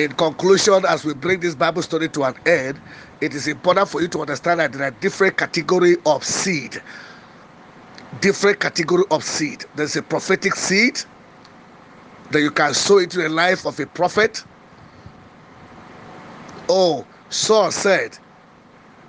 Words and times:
In 0.00 0.12
conclusion, 0.12 0.86
as 0.88 1.04
we 1.04 1.12
bring 1.12 1.40
this 1.40 1.54
Bible 1.54 1.82
study 1.82 2.08
to 2.08 2.22
an 2.24 2.34
end, 2.46 2.80
it 3.20 3.34
is 3.34 3.46
important 3.46 3.86
for 3.86 4.00
you 4.00 4.08
to 4.08 4.20
understand 4.22 4.60
that 4.60 4.72
there 4.72 4.84
are 4.84 4.92
different 4.92 5.36
category 5.36 5.98
of 6.06 6.24
seed. 6.24 6.80
Different 8.22 8.60
category 8.60 9.04
of 9.10 9.22
seed. 9.22 9.66
There's 9.74 9.96
a 9.96 10.02
prophetic 10.02 10.54
seed 10.54 11.02
that 12.30 12.40
you 12.40 12.50
can 12.50 12.72
sow 12.72 12.96
into 12.96 13.18
the 13.18 13.28
life 13.28 13.66
of 13.66 13.78
a 13.78 13.84
prophet. 13.84 14.42
Oh, 16.70 17.04
Saul 17.28 17.70
said, 17.70 18.16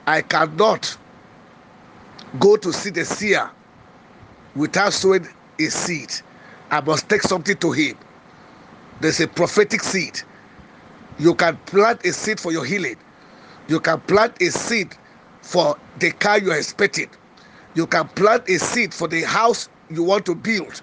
I 0.06 0.22
cannot 0.22 0.98
go 2.38 2.58
to 2.58 2.74
see 2.74 2.90
the 2.90 3.06
seer 3.06 3.50
without 4.58 4.92
sowing 4.92 5.26
a 5.58 5.68
seed. 5.68 6.12
I 6.70 6.82
must 6.82 7.08
take 7.08 7.22
something 7.22 7.56
to 7.56 7.72
him. 7.72 7.98
There's 9.00 9.22
a 9.22 9.28
prophetic 9.30 9.84
seed. 9.84 10.22
You 11.20 11.36
can 11.36 11.58
plant 11.68 12.06
a 12.06 12.14
seed 12.14 12.40
for 12.40 12.52
your 12.52 12.66
healing. 12.66 12.98
You 13.68 13.80
can 13.80 14.00
plant 14.02 14.42
a 14.42 14.52
seed 14.52 14.96
for 15.42 15.78
the 16.00 16.12
car 16.12 16.40
you 16.40 16.52
are 16.52 16.58
expecting. 16.58 17.10
You 17.76 17.88
can 17.88 18.08
plant 18.10 18.50
a 18.50 18.60
seed 18.60 18.94
for 18.94 19.08
the 19.08 19.22
house 19.24 19.70
you 19.90 20.04
want 20.04 20.26
to 20.28 20.36
build. 20.36 20.82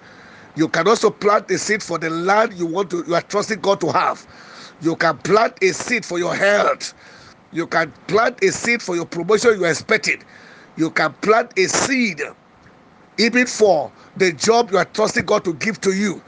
You 0.55 0.67
can 0.69 0.87
also 0.87 1.09
plant 1.09 1.49
a 1.51 1.57
seed 1.57 1.83
for 1.83 1.97
the 1.97 2.09
land 2.09 2.53
you 2.53 2.65
want 2.65 2.89
to 2.91 3.03
you 3.07 3.15
are 3.15 3.21
trusting 3.21 3.61
God 3.61 3.79
to 3.81 3.91
have. 3.91 4.25
You 4.81 4.95
can 4.95 5.17
plant 5.19 5.55
a 5.61 5.73
seed 5.73 6.05
for 6.05 6.19
your 6.19 6.35
health. 6.35 6.93
You 7.51 7.67
can 7.67 7.91
plant 8.07 8.43
a 8.43 8.51
seed 8.51 8.81
for 8.81 8.95
your 8.95 9.05
promotion 9.05 9.59
you 9.59 9.65
are 9.65 9.71
expecting. 9.71 10.21
You 10.77 10.91
can 10.91 11.13
plant 11.15 11.53
a 11.57 11.67
seed 11.67 12.21
even 13.17 13.47
for 13.47 13.91
the 14.17 14.33
job 14.33 14.71
you 14.71 14.77
are 14.77 14.85
trusting 14.85 15.25
God 15.25 15.43
to 15.45 15.53
give 15.53 15.79
to 15.81 15.93
you. 15.93 16.21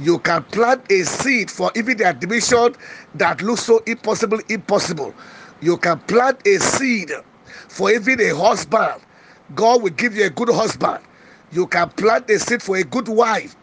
You 0.00 0.18
can 0.20 0.42
plant 0.44 0.90
a 0.90 1.04
seed 1.04 1.50
for 1.50 1.70
even 1.76 1.96
the 1.98 2.06
admission 2.06 2.74
that 3.14 3.42
looks 3.42 3.62
so 3.64 3.80
impossible, 3.86 4.40
impossible. 4.48 5.14
You 5.62 5.78
can 5.78 6.00
plant 6.00 6.46
a 6.46 6.58
seed 6.58 7.12
for 7.68 7.90
even 7.92 8.20
a 8.20 8.36
husband. 8.36 9.02
God 9.54 9.82
will 9.82 9.90
give 9.90 10.16
you 10.16 10.26
a 10.26 10.30
good 10.30 10.50
husband. 10.50 11.00
You 11.52 11.66
can 11.68 11.90
plant 11.90 12.28
a 12.30 12.38
seed 12.38 12.62
for 12.62 12.76
a 12.76 12.84
good 12.84 13.08
wife. 13.08 13.56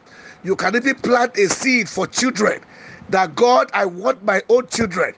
You 0.44 0.56
can 0.56 0.76
even 0.76 0.96
plant 0.96 1.38
a 1.38 1.50
seed 1.50 1.90
for 1.90 2.08
children. 2.08 2.62
That 3.10 3.36
God, 3.36 3.70
I 3.74 3.86
want 3.86 4.24
my 4.24 4.42
own 4.50 4.68
children. 4.68 5.14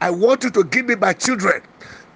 I 0.00 0.10
want 0.10 0.44
you 0.44 0.50
to 0.50 0.64
give 0.64 0.86
me 0.86 0.96
my 0.96 1.12
children. 1.12 1.62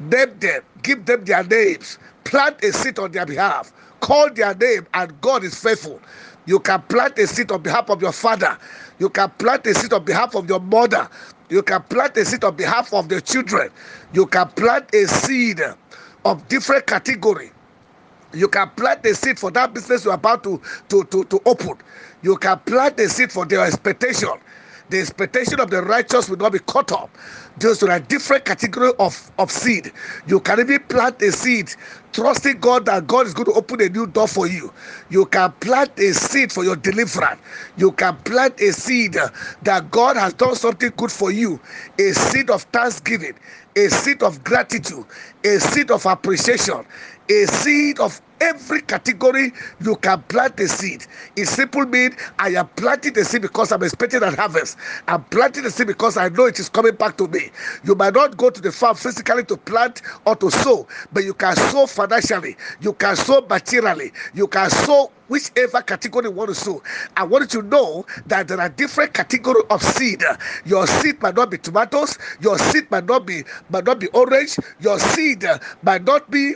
Name 0.00 0.38
them, 0.38 0.62
give 0.82 1.04
them 1.06 1.24
their 1.24 1.44
names, 1.44 1.98
plant 2.24 2.62
a 2.64 2.72
seed 2.72 2.98
on 2.98 3.12
their 3.12 3.26
behalf, 3.26 3.72
call 4.00 4.30
their 4.32 4.54
name, 4.54 4.86
and 4.94 5.20
God 5.20 5.44
is 5.44 5.54
faithful. 5.54 6.00
You 6.48 6.60
can 6.60 6.80
plant 6.84 7.18
a 7.18 7.26
seed 7.26 7.52
on 7.52 7.60
behalf 7.60 7.90
of 7.90 8.00
your 8.00 8.12
father. 8.12 8.56
You 8.98 9.10
can 9.10 9.28
plant 9.32 9.66
a 9.66 9.74
seed 9.74 9.92
on 9.92 10.02
behalf 10.02 10.34
of 10.34 10.48
your 10.48 10.60
mother. 10.60 11.06
You 11.50 11.62
can 11.62 11.82
plant 11.82 12.16
a 12.16 12.24
seed 12.24 12.42
on 12.42 12.56
behalf 12.56 12.94
of 12.94 13.10
the 13.10 13.20
children. 13.20 13.70
You 14.14 14.24
can 14.26 14.48
plant 14.48 14.94
a 14.94 15.06
seed 15.06 15.60
of 16.24 16.48
different 16.48 16.86
category. 16.86 17.52
You 18.32 18.48
can 18.48 18.70
plant 18.70 19.04
a 19.04 19.14
seed 19.14 19.38
for 19.38 19.50
that 19.50 19.74
business 19.74 20.06
you're 20.06 20.14
about 20.14 20.42
to, 20.44 20.58
to, 20.88 21.04
to, 21.04 21.24
to 21.24 21.40
open. 21.44 21.74
You 22.22 22.38
can 22.38 22.58
plant 22.60 22.98
a 22.98 23.10
seed 23.10 23.30
for 23.30 23.44
their 23.44 23.66
expectation 23.66 24.30
the 24.90 25.00
expectation 25.00 25.60
of 25.60 25.70
the 25.70 25.82
righteous 25.82 26.28
will 26.28 26.36
not 26.38 26.52
be 26.52 26.60
cut 26.60 26.92
off. 26.92 27.10
Those 27.58 27.82
are 27.82 28.00
different 28.00 28.44
category 28.44 28.92
of, 28.98 29.30
of 29.38 29.50
seed. 29.50 29.92
You 30.26 30.40
can 30.40 30.60
even 30.60 30.80
plant 30.84 31.20
a 31.22 31.32
seed, 31.32 31.70
trusting 32.12 32.60
God 32.60 32.86
that 32.86 33.06
God 33.06 33.26
is 33.26 33.34
going 33.34 33.46
to 33.46 33.52
open 33.52 33.80
a 33.82 33.88
new 33.88 34.06
door 34.06 34.28
for 34.28 34.46
you. 34.48 34.72
You 35.10 35.26
can 35.26 35.52
plant 35.60 35.98
a 35.98 36.12
seed 36.14 36.52
for 36.52 36.64
your 36.64 36.76
deliverance. 36.76 37.40
You 37.76 37.92
can 37.92 38.16
plant 38.18 38.60
a 38.60 38.72
seed 38.72 39.16
that 39.62 39.90
God 39.90 40.16
has 40.16 40.34
done 40.34 40.56
something 40.56 40.92
good 40.96 41.12
for 41.12 41.30
you, 41.32 41.60
a 41.98 42.12
seed 42.12 42.50
of 42.50 42.62
thanksgiving, 42.64 43.34
a 43.76 43.88
seed 43.88 44.22
of 44.22 44.44
gratitude, 44.44 45.04
a 45.44 45.58
seed 45.60 45.90
of 45.90 46.06
appreciation, 46.06 46.84
a 47.30 47.46
seed 47.46 48.00
of 48.00 48.20
every 48.40 48.80
category 48.82 49.52
you 49.80 49.96
can 49.96 50.22
plant 50.22 50.58
a 50.60 50.68
seed. 50.68 51.06
It 51.36 51.46
simply 51.46 51.86
means 51.86 52.14
I 52.38 52.50
am 52.50 52.68
planting 52.68 53.12
the 53.12 53.24
seed 53.24 53.42
because 53.42 53.72
I'm 53.72 53.82
expecting 53.82 54.22
an 54.22 54.34
harvest. 54.34 54.78
I'm 55.08 55.24
planting 55.24 55.64
the 55.64 55.70
seed 55.70 55.88
because 55.88 56.16
I 56.16 56.28
know 56.28 56.46
it 56.46 56.58
is 56.58 56.68
coming 56.68 56.94
back 56.94 57.16
to 57.18 57.28
me. 57.28 57.50
You 57.84 57.94
might 57.94 58.14
not 58.14 58.36
go 58.36 58.50
to 58.50 58.60
the 58.60 58.72
farm 58.72 58.96
physically 58.96 59.44
to 59.44 59.56
plant 59.56 60.02
or 60.24 60.36
to 60.36 60.50
sow, 60.50 60.86
but 61.12 61.24
you 61.24 61.34
can 61.34 61.56
sow 61.56 61.86
financially, 61.86 62.56
you 62.80 62.92
can 62.94 63.16
sow 63.16 63.40
materially, 63.48 64.12
you 64.34 64.46
can 64.46 64.70
sow 64.70 65.10
whichever 65.28 65.82
category 65.82 66.24
you 66.26 66.30
want 66.30 66.48
to 66.48 66.54
sow. 66.54 66.82
I 67.16 67.24
want 67.24 67.52
you 67.52 67.62
to 67.62 67.68
know 67.68 68.06
that 68.26 68.48
there 68.48 68.60
are 68.60 68.68
different 68.68 69.14
categories 69.14 69.64
of 69.70 69.82
seed. 69.82 70.22
Your 70.64 70.86
seed 70.86 71.20
might 71.20 71.34
not 71.36 71.50
be 71.50 71.58
tomatoes, 71.58 72.16
your 72.40 72.58
seed 72.58 72.90
might 72.90 73.04
not 73.06 73.26
be 73.26 73.42
might 73.70 73.84
not 73.84 74.00
be 74.00 74.06
orange, 74.08 74.56
your 74.80 74.98
seed 74.98 75.44
uh, 75.44 75.58
might 75.82 76.04
not 76.04 76.30
be 76.30 76.54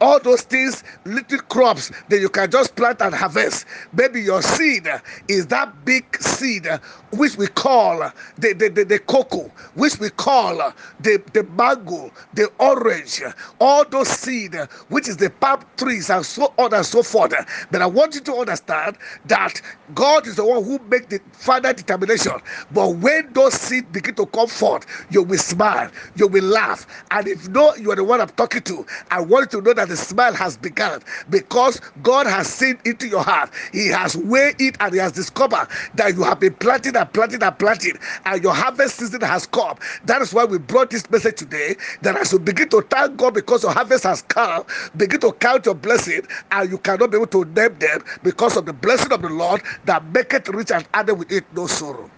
all 0.00 0.18
those 0.20 0.42
things, 0.42 0.82
little 1.04 1.38
crops 1.40 1.90
that 2.08 2.20
you 2.20 2.28
can 2.28 2.50
just 2.50 2.74
plant 2.76 3.00
and 3.02 3.14
harvest. 3.14 3.66
Maybe 3.92 4.22
your 4.22 4.42
seed 4.42 4.88
is 5.28 5.46
that 5.48 5.84
big 5.84 6.04
seed 6.22 6.68
which 7.12 7.36
we 7.36 7.46
call 7.48 7.98
the, 8.38 8.52
the, 8.54 8.68
the, 8.68 8.84
the 8.84 8.98
cocoa, 8.98 9.50
which 9.74 9.98
we 9.98 10.10
call 10.10 10.56
the, 11.00 11.22
the 11.32 11.44
mango, 11.56 12.12
the 12.34 12.50
orange, 12.58 13.22
all 13.60 13.84
those 13.84 14.08
seed, 14.08 14.54
which 14.88 15.08
is 15.08 15.16
the 15.16 15.30
palm 15.30 15.62
trees 15.76 16.10
and 16.10 16.24
so 16.24 16.52
on 16.58 16.74
and 16.74 16.84
so 16.86 17.02
forth. 17.02 17.34
But 17.70 17.82
I 17.82 17.86
want 17.86 18.14
you 18.14 18.20
to 18.22 18.34
understand 18.36 18.96
that 19.26 19.60
God 19.94 20.26
is 20.26 20.36
the 20.36 20.44
one 20.44 20.64
who 20.64 20.78
make 20.90 21.08
the 21.08 21.20
final 21.32 21.72
determination. 21.72 22.32
But 22.72 22.96
when 22.96 23.32
those 23.32 23.54
seeds 23.54 23.88
begin 23.92 24.14
to 24.16 24.26
come 24.26 24.48
forth, 24.48 24.86
you 25.10 25.22
will 25.22 25.38
smile, 25.38 25.90
you 26.16 26.26
will 26.28 26.44
laugh. 26.44 26.86
And 27.10 27.26
if 27.28 27.48
no, 27.48 27.74
you 27.76 27.90
are 27.92 27.96
the 27.96 28.04
one 28.04 28.20
I'm 28.20 28.28
talking 28.30 28.62
to, 28.62 28.86
I 29.10 29.20
want 29.20 29.52
you 29.52 29.60
to 29.60 29.66
know 29.66 29.74
that 29.74 29.88
the 29.88 29.96
smile 29.96 30.34
has 30.34 30.56
begun 30.56 31.02
because 31.30 31.80
God 32.02 32.26
has 32.26 32.48
seen 32.48 32.78
into 32.84 33.08
your 33.08 33.22
heart. 33.22 33.50
He 33.72 33.88
has 33.88 34.16
weighed 34.16 34.56
it 34.60 34.76
and 34.80 34.92
He 34.92 34.98
has 35.00 35.12
discovered 35.12 35.68
that 35.94 36.14
you 36.14 36.22
have 36.22 36.40
been 36.40 36.54
planting 36.54 36.96
and 37.00 37.12
planting 37.12 37.42
and 37.42 37.58
planting, 37.58 37.98
and 38.26 38.42
your 38.44 38.54
harvest 38.54 38.98
season 38.98 39.22
has 39.22 39.46
come. 39.46 39.78
That 40.06 40.22
is 40.22 40.34
why 40.34 40.44
we 40.46 40.58
brought 40.58 40.90
this 40.90 41.10
message 41.10 41.38
today. 41.38 41.76
That 42.02 42.16
as 42.16 42.32
you 42.32 42.40
begin 42.40 42.70
to 42.70 42.82
thank 42.82 43.16
God 43.18 43.34
because 43.34 43.64
your 43.64 43.72
harvest 43.72 44.04
has 44.04 44.22
come, 44.22 44.64
begin 44.96 45.20
to 45.22 45.32
count 45.32 45.66
your 45.66 45.76
blessing, 45.76 46.22
and 46.52 46.70
you 46.70 46.78
cannot 46.78 47.10
be 47.12 47.18
able 47.18 47.28
to 47.28 47.44
name 47.46 47.78
them 47.80 48.04
because 48.24 48.56
of 48.56 48.66
the 48.66 48.74
blessing 48.74 49.12
of 49.12 49.22
the 49.22 49.30
Lord 49.30 49.62
that 49.86 50.04
maketh 50.06 50.48
rich 50.50 50.72
and 50.72 50.86
added 50.94 51.16
with 51.16 51.32
it 51.32 51.44
no 51.54 51.66
sorrow. 51.66 52.10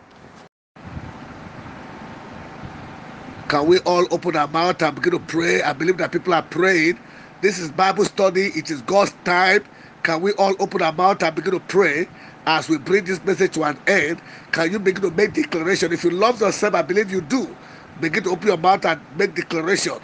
Can 3.49 3.69
we 3.69 3.79
all 3.81 4.07
open 4.11 4.37
our 4.37 4.49
mouth 4.49 4.83
and 4.83 4.97
begin 4.97 5.13
to 5.13 5.21
pray? 5.21 5.63
I 5.63 5.73
believe 5.75 5.99
that 5.99 6.13
people 6.13 6.35
are 6.35 6.43
praying. 6.43 6.99
This 7.43 7.61
is 7.61 7.71
Bible 7.71 8.05
study. 8.07 8.47
It 8.57 8.73
is 8.73 8.83
God's 8.83 9.15
time. 9.25 9.65
Can 10.03 10.23
we 10.23 10.33
all 10.35 10.57
open 10.61 10.83
our 10.83 10.93
mouth 10.93 11.23
and 11.23 11.37
begin 11.37 11.53
to 11.55 11.61
pray 11.61 12.09
as 12.47 12.69
we 12.69 12.79
bring 12.79 13.05
this 13.05 13.23
message 13.25 13.55
to 13.55 13.65
an 13.65 13.81
end? 13.87 14.23
Can 14.53 14.73
you 14.73 14.79
begin 14.79 15.03
to 15.03 15.11
make 15.11 15.35
declaration? 15.35 15.93
If 15.93 16.05
you 16.05 16.11
love 16.11 16.41
yourself, 16.41 16.75
I 16.75 16.83
believe 16.83 17.11
you 17.11 17.21
do. 17.21 17.59
Begin 17.99 18.25
to 18.25 18.31
open 18.31 18.49
your 18.49 18.59
mouth 18.59 18.85
and 18.87 19.03
make 19.11 19.35
declaration. 19.35 19.99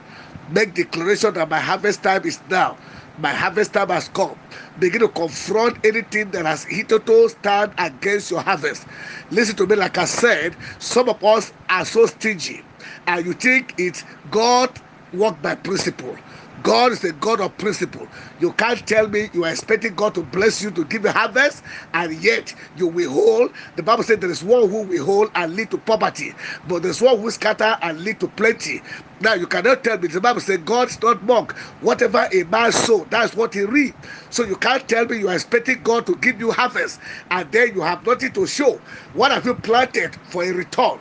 Make 0.46 0.74
declaration 0.74 1.34
that 1.34 1.48
my 1.50 1.60
harvest 1.60 2.02
time 2.02 2.24
is 2.24 2.42
now. 2.46 2.78
My 3.16 3.32
harvest 3.32 3.72
time 3.74 3.90
has 3.90 4.08
come. 4.08 4.38
Begin 4.78 5.00
to 5.02 5.08
confront 5.08 5.78
anything 5.84 6.30
that 6.32 6.46
has 6.46 6.64
hitherto 6.64 7.28
stand 7.30 7.74
against 7.78 8.30
your 8.30 8.40
harvest. 8.42 8.86
Listen 9.30 9.56
to 9.56 9.66
me, 9.66 9.76
like 9.76 9.98
I 9.98 10.06
said, 10.06 10.56
some 10.78 11.08
of 11.08 11.22
us 11.24 11.52
are 11.68 11.84
so 11.84 12.06
stingy, 12.06 12.64
and 13.06 13.26
you 13.26 13.34
think 13.34 13.74
it's 13.78 14.04
God 14.30 14.78
work 15.12 15.42
by 15.42 15.56
principle. 15.56 16.16
God 16.62 16.92
is 16.92 17.04
a 17.04 17.12
God 17.12 17.40
of 17.40 17.56
principle. 17.58 18.10
You 18.38 18.52
can't 18.54 18.84
tell 18.86 19.08
me 19.08 19.30
you 19.32 19.44
are 19.44 19.50
expecting 19.50 19.94
God 19.94 20.14
to 20.16 20.22
bless 20.24 20.62
you 20.62 20.70
to 20.72 20.84
give 20.84 21.04
a 21.04 21.12
harvest, 21.12 21.62
and 21.94 22.12
yet 22.14 22.54
you 22.74 22.88
withhold. 22.88 23.54
The 23.76 23.82
Bible 23.82 24.04
said 24.04 24.20
there 24.20 24.30
is 24.30 24.42
one 24.44 24.68
who 24.70 24.82
withhold 24.84 25.30
and 25.34 25.54
lead 25.54 25.70
to 25.72 25.78
poverty, 25.78 26.34
but 26.64 26.82
there's 26.82 27.02
one 27.02 27.18
who 27.20 27.30
scatter 27.30 27.76
and 27.82 28.00
lead 28.00 28.20
to 28.20 28.28
plenty. 28.28 28.82
Now 29.20 29.34
you 29.34 29.46
cannot 29.46 29.84
tell 29.84 29.98
me. 29.98 30.08
The 30.08 30.20
Bible 30.20 30.40
says 30.40 30.58
God 30.58 30.88
is 30.88 31.02
not 31.02 31.22
mock. 31.22 31.56
Whatever 31.80 32.28
a 32.32 32.44
man 32.44 32.72
sow, 32.72 33.06
that's 33.10 33.34
what 33.34 33.54
he 33.54 33.62
reap. 33.64 34.06
So 34.30 34.44
you 34.44 34.56
can't 34.56 34.86
tell 34.88 35.06
me 35.06 35.18
you 35.18 35.28
are 35.28 35.34
expecting 35.34 35.82
God 35.82 36.06
to 36.06 36.16
give 36.16 36.40
you 36.40 36.52
harvest, 36.52 37.00
and 37.30 37.50
then 37.52 37.74
you 37.74 37.82
have 37.82 38.06
nothing 38.06 38.32
to 38.32 38.46
show. 38.46 38.82
What 39.12 39.32
have 39.32 39.46
you 39.46 39.54
planted 39.56 40.16
for 40.24 40.44
a 40.44 40.52
return? 40.52 41.00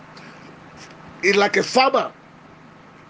It's 1.24 1.38
like 1.38 1.58
a 1.58 1.64
farmer 1.64 2.14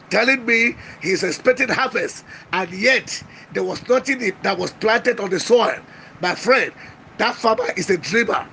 telling 0.09 0.45
me 0.45 0.77
he's 1.01 1.23
expecting 1.23 1.69
harvest, 1.69 2.23
and 2.53 2.71
yet 2.71 3.23
there 3.51 3.63
was 3.63 3.87
nothing 3.89 4.19
that 4.41 4.57
was 4.57 4.73
planted 4.73 5.19
on 5.19 5.29
the 5.31 5.39
soil. 5.39 5.79
My 6.19 6.35
friend, 6.35 6.73
that 7.17 7.35
farmer 7.35 7.67
is 7.77 7.89
a 7.89 7.97
dreamer, 7.97 8.47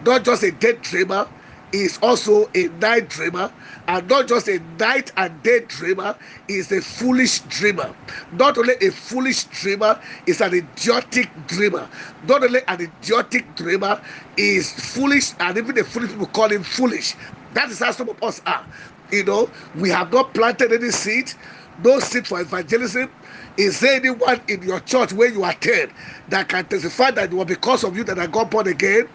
not 0.00 0.24
just 0.24 0.42
a 0.42 0.52
dead 0.52 0.80
dreamer, 0.82 1.28
is 1.72 1.98
also 2.02 2.48
a 2.54 2.68
night 2.68 3.08
dreamer, 3.08 3.52
and 3.88 4.08
not 4.08 4.28
just 4.28 4.48
a 4.48 4.60
night 4.60 5.10
and 5.16 5.42
day 5.42 5.60
dreamer, 5.66 6.16
is 6.48 6.70
a 6.72 6.80
foolish 6.80 7.40
dreamer. 7.42 7.94
Not 8.30 8.56
only 8.58 8.74
a 8.80 8.90
foolish 8.90 9.46
dreamer, 9.46 9.98
is 10.26 10.40
an 10.40 10.54
idiotic 10.54 11.46
dreamer. 11.46 11.88
Not 12.22 12.44
only 12.44 12.60
an 12.68 12.80
idiotic 12.82 13.54
dreamer, 13.56 14.00
is 14.36 14.72
foolish, 14.72 15.34
and 15.40 15.58
even 15.58 15.74
the 15.74 15.84
foolish 15.84 16.10
people 16.10 16.28
call 16.28 16.50
him 16.50 16.62
foolish. 16.62 17.16
That 17.50 17.70
is 17.70 17.80
how 17.80 17.92
some 17.92 18.08
of 18.08 18.18
us 18.22 18.40
are. 18.46 18.66
You 19.14 19.24
know, 19.24 19.52
we 19.74 19.90
have 19.90 20.12
not 20.12 20.34
planted 20.34 20.72
any 20.72 20.90
seed, 20.90 21.32
no 21.78 22.00
seed 22.00 22.26
for 22.28 22.40
evangelism. 22.40 23.12
Is 23.56 23.80
there 23.80 23.96
anyone 23.96 24.42
in 24.48 24.62
your 24.62 24.80
church 24.80 25.12
where 25.12 25.30
you 25.30 25.44
attend 25.44 25.92
that 26.28 26.48
can 26.48 26.66
testify 26.66 27.12
that 27.12 27.32
it 27.32 27.36
was 27.36 27.46
because 27.46 27.84
of 27.84 27.96
you 27.96 28.04
that 28.04 28.18
I 28.18 28.28
got 28.28 28.50
born 28.50 28.68
again? 28.68 29.08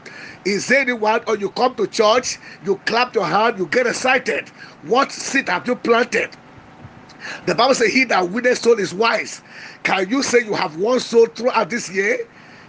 Is 0.46 0.68
there 0.68 0.81
anyone, 0.81 1.22
or 1.28 1.38
you 1.38 1.51
come 1.51 1.75
to 1.75 1.88
church, 1.88 2.40
you 2.62 2.81
clap 2.86 3.16
your 3.16 3.25
hand, 3.28 3.60
you 3.60 3.68
get 3.68 3.88
excited? 3.88 4.50
What 4.81 5.12
seed 5.12 5.50
have 5.50 5.68
you 5.68 5.75
planted? 5.78 6.38
The 7.46 7.56
Bible 7.56 7.75
says, 7.75 7.94
He 7.94 8.06
that 8.06 8.30
winneth 8.30 8.60
soul 8.60 8.80
is 8.80 8.94
wise. 8.94 9.42
Can 9.84 10.10
you 10.10 10.24
say 10.24 10.40
you 10.46 10.56
have 10.56 10.78
one 10.78 11.01
soul 11.01 11.28
throughout 11.28 11.69
this 11.72 11.90
year? 11.92 12.18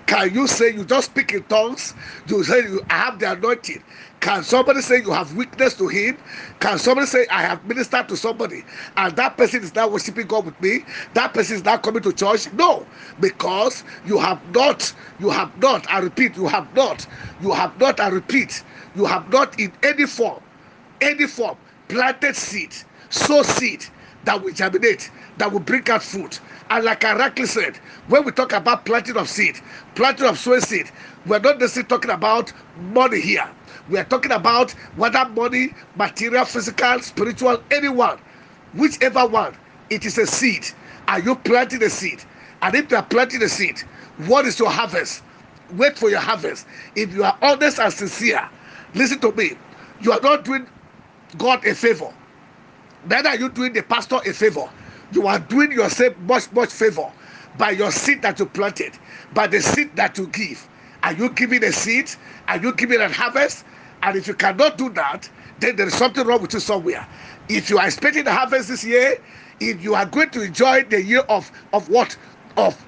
Can 0.06 0.34
you 0.34 0.46
say 0.48 0.72
you 0.72 0.84
just 0.84 1.10
speak 1.10 1.32
in 1.32 1.44
tongues? 1.44 1.94
You 2.26 2.44
say 2.44 2.60
you 2.62 2.82
have 2.90 3.18
the 3.20 3.32
anointing. 3.32 3.82
Can 4.20 4.42
somebody 4.44 4.82
say 4.82 5.00
you 5.02 5.12
have 5.12 5.34
weakness 5.34 5.76
to 5.78 5.88
him? 5.88 6.18
Can 6.60 6.78
somebody 6.78 7.06
say 7.06 7.26
I 7.30 7.42
have 7.42 7.64
ministered 7.64 8.08
to 8.10 8.16
somebody 8.18 8.64
and 8.96 9.16
that 9.16 9.38
person 9.38 9.62
is 9.64 9.74
now 9.74 9.88
worshiping 9.88 10.26
God 10.28 10.46
with 10.46 10.60
me? 10.60 10.84
That 11.14 11.34
person 11.34 11.56
is 11.56 11.64
now 11.64 11.78
coming 11.78 12.02
to 12.04 12.12
church? 12.12 12.52
No, 12.52 12.88
because 13.20 13.84
you 14.04 14.18
have 14.18 14.44
not, 14.54 14.94
you 15.18 15.30
have 15.30 15.56
not, 15.58 15.90
I 15.90 16.00
repeat, 16.00 16.36
you 16.36 16.48
have 16.48 16.74
not, 16.74 17.06
you 17.40 17.52
have 17.52 17.78
not, 17.80 18.00
I 18.00 18.08
repeat, 18.08 18.64
you 18.94 19.06
have 19.06 19.30
not 19.30 19.58
in 19.58 19.74
any 19.82 20.06
form, 20.06 20.40
any 21.00 21.26
form, 21.28 21.58
planted 21.88 22.36
seed, 22.36 22.74
sow 23.10 23.42
seed 23.42 23.86
that 24.24 24.42
will 24.42 24.52
germinate, 24.52 25.10
that 25.38 25.52
will 25.52 25.60
bring 25.60 25.88
out 25.90 26.02
fruit. 26.02 26.40
And 26.70 26.84
like 26.84 27.00
Arakli 27.00 27.46
said, 27.48 27.76
when 28.06 28.24
we 28.24 28.30
talk 28.30 28.52
about 28.52 28.84
planting 28.86 29.16
of 29.16 29.28
seed, 29.28 29.56
planting 29.96 30.26
of 30.26 30.38
sowing 30.38 30.60
seed, 30.60 30.88
we're 31.26 31.40
not 31.40 31.58
necessarily 31.58 31.88
talking 31.88 32.12
about 32.12 32.52
money 32.78 33.20
here. 33.20 33.48
We 33.88 33.98
are 33.98 34.04
talking 34.04 34.30
about 34.30 34.70
whether 34.94 35.24
money, 35.30 35.74
material, 35.96 36.44
physical, 36.44 37.00
spiritual, 37.00 37.60
anyone, 37.72 38.20
whichever 38.72 39.26
one, 39.26 39.56
it 39.90 40.04
is 40.06 40.16
a 40.16 40.26
seed. 40.26 40.64
Are 41.08 41.18
you 41.18 41.34
planting 41.34 41.82
a 41.82 41.90
seed? 41.90 42.22
And 42.62 42.74
if 42.76 42.88
you 42.90 42.96
are 42.96 43.02
planting 43.02 43.42
a 43.42 43.48
seed, 43.48 43.80
what 44.26 44.46
is 44.46 44.58
your 44.60 44.70
harvest? 44.70 45.24
Wait 45.72 45.98
for 45.98 46.08
your 46.08 46.20
harvest. 46.20 46.66
If 46.94 47.12
you 47.12 47.24
are 47.24 47.36
honest 47.42 47.80
and 47.80 47.92
sincere, 47.92 48.48
listen 48.94 49.18
to 49.20 49.32
me. 49.32 49.52
You 50.02 50.12
are 50.12 50.20
not 50.20 50.44
doing 50.44 50.68
God 51.36 51.66
a 51.66 51.74
favor. 51.74 52.14
Neither 53.06 53.30
are 53.30 53.36
you 53.36 53.48
doing 53.48 53.72
the 53.72 53.82
pastor 53.82 54.18
a 54.24 54.32
favor. 54.32 54.70
You 55.12 55.26
are 55.26 55.38
doing 55.38 55.72
yourself 55.72 56.16
much, 56.18 56.50
much 56.52 56.70
favor 56.70 57.10
by 57.58 57.70
your 57.70 57.90
seed 57.90 58.22
that 58.22 58.38
you 58.38 58.46
planted, 58.46 58.92
by 59.34 59.46
the 59.46 59.60
seed 59.60 59.96
that 59.96 60.16
you 60.18 60.26
give. 60.28 60.68
Are 61.02 61.12
you 61.12 61.30
giving 61.30 61.64
a 61.64 61.72
seed? 61.72 62.10
Are 62.48 62.58
you 62.58 62.74
giving 62.74 63.00
a 63.00 63.08
harvest? 63.08 63.64
And 64.02 64.16
if 64.16 64.26
you 64.28 64.34
cannot 64.34 64.78
do 64.78 64.90
that, 64.90 65.28
then 65.58 65.76
there 65.76 65.86
is 65.86 65.94
something 65.94 66.26
wrong 66.26 66.42
with 66.42 66.54
you 66.54 66.60
somewhere. 66.60 67.06
If 67.48 67.70
you 67.70 67.78
are 67.78 67.86
expecting 67.86 68.26
a 68.26 68.32
harvest 68.32 68.68
this 68.68 68.84
year, 68.84 69.18
if 69.60 69.82
you 69.82 69.94
are 69.94 70.06
going 70.06 70.30
to 70.30 70.42
enjoy 70.42 70.84
the 70.84 71.02
year 71.02 71.20
of 71.28 71.50
of 71.72 71.88
what 71.88 72.16
of 72.56 72.82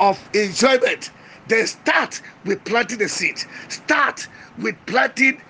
of 0.00 0.18
enjoyment, 0.34 1.10
then 1.48 1.66
start 1.66 2.22
with 2.44 2.64
planting 2.64 2.98
the 2.98 3.08
seed. 3.08 3.38
Start 3.68 4.28
with 4.58 4.76
planting 4.86 5.40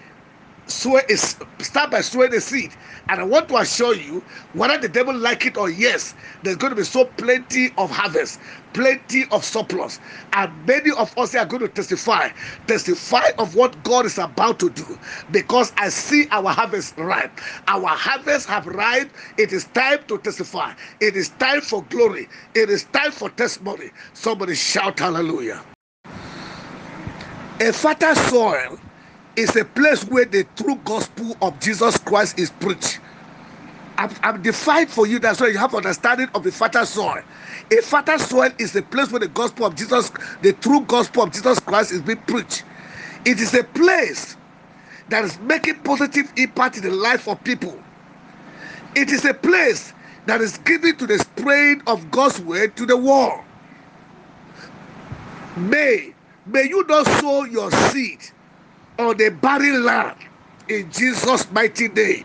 sow 0.70 1.00
is 1.08 1.36
start 1.60 1.90
by 1.90 2.00
sowing 2.00 2.30
the 2.30 2.40
seed. 2.40 2.72
And 3.08 3.20
I 3.20 3.24
want 3.24 3.48
to 3.48 3.56
assure 3.58 3.94
you, 3.94 4.20
whether 4.54 4.78
the 4.78 4.88
devil 4.88 5.14
like 5.14 5.46
it 5.46 5.56
or 5.56 5.70
yes, 5.70 6.14
there's 6.42 6.56
going 6.56 6.70
to 6.70 6.76
be 6.76 6.84
so 6.84 7.04
plenty 7.04 7.72
of 7.78 7.90
harvest, 7.90 8.40
plenty 8.72 9.24
of 9.32 9.44
surplus, 9.44 10.00
and 10.32 10.66
many 10.66 10.90
of 10.92 11.16
us 11.18 11.34
are 11.34 11.46
going 11.46 11.62
to 11.62 11.68
testify, 11.68 12.30
testify 12.66 13.24
of 13.38 13.54
what 13.54 13.82
God 13.84 14.06
is 14.06 14.18
about 14.18 14.58
to 14.60 14.70
do, 14.70 14.98
because 15.32 15.72
I 15.76 15.88
see 15.90 16.26
our 16.30 16.50
harvest 16.50 16.96
ripe. 16.98 17.32
Our 17.68 17.88
harvest 17.88 18.48
have 18.48 18.66
ripe. 18.66 19.10
It 19.38 19.52
is 19.52 19.64
time 19.66 19.98
to 20.08 20.18
testify. 20.18 20.74
It 21.00 21.16
is 21.16 21.30
time 21.30 21.60
for 21.62 21.82
glory. 21.84 22.28
It 22.54 22.70
is 22.70 22.84
time 22.84 23.12
for 23.12 23.30
testimony. 23.30 23.90
Somebody 24.14 24.54
shout 24.54 24.98
hallelujah. 25.00 25.62
A 27.60 27.72
fertile 27.72 28.14
soil 28.14 28.78
is 29.36 29.56
a 29.56 29.64
place 29.64 30.04
where 30.04 30.24
the 30.26 30.44
true 30.56 30.76
gospel 30.84 31.36
of 31.42 31.58
Jesus 31.60 31.98
Christ 31.98 32.38
is 32.38 32.50
preached. 32.50 33.00
I'm 34.22 34.42
defined 34.42 34.90
for 34.90 35.06
you 35.06 35.18
that's 35.18 35.40
why 35.40 35.48
you 35.48 35.58
have 35.58 35.74
understanding 35.74 36.28
of 36.34 36.42
the 36.44 36.52
fertile 36.52 36.86
soil. 36.86 37.22
A 37.70 37.82
fertile 37.82 38.18
soil 38.18 38.50
is 38.58 38.74
a 38.76 38.82
place 38.82 39.10
where 39.10 39.20
the 39.20 39.28
gospel 39.28 39.66
of 39.66 39.74
Jesus, 39.74 40.10
the 40.42 40.54
true 40.54 40.82
gospel 40.86 41.24
of 41.24 41.32
Jesus 41.32 41.60
Christ, 41.60 41.92
is 41.92 42.02
being 42.02 42.22
preached. 42.26 42.64
It 43.26 43.40
is 43.40 43.54
a 43.54 43.64
place 43.64 44.36
that 45.08 45.24
is 45.24 45.38
making 45.40 45.82
positive 45.82 46.32
impact 46.36 46.78
in 46.78 46.84
the 46.84 46.90
life 46.90 47.28
of 47.28 47.42
people. 47.44 47.82
It 48.94 49.10
is 49.10 49.24
a 49.24 49.34
place 49.34 49.94
that 50.26 50.40
is 50.40 50.58
giving 50.58 50.96
to 50.96 51.06
the 51.06 51.18
spread 51.18 51.78
of 51.86 52.10
God's 52.10 52.40
word 52.40 52.76
to 52.76 52.86
the 52.86 52.96
world. 52.96 53.40
May 55.56 56.14
may 56.46 56.64
you 56.64 56.84
not 56.86 57.06
sow 57.20 57.44
your 57.44 57.70
seed 57.72 58.20
on 59.00 59.16
the 59.16 59.30
barren 59.30 59.84
land 59.84 60.16
in 60.68 60.90
Jesus' 60.90 61.50
mighty 61.50 61.88
name. 61.88 62.24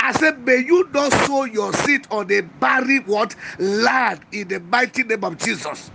I 0.00 0.12
said, 0.12 0.40
may 0.40 0.58
you 0.58 0.88
not 0.92 1.12
sow 1.26 1.44
your 1.44 1.72
seed 1.72 2.06
on 2.10 2.26
the 2.28 2.42
barren 2.42 3.02
what 3.06 3.34
land 3.58 4.20
in 4.32 4.48
the 4.48 4.60
mighty 4.60 5.02
name 5.04 5.24
of 5.24 5.38
Jesus. 5.38 5.90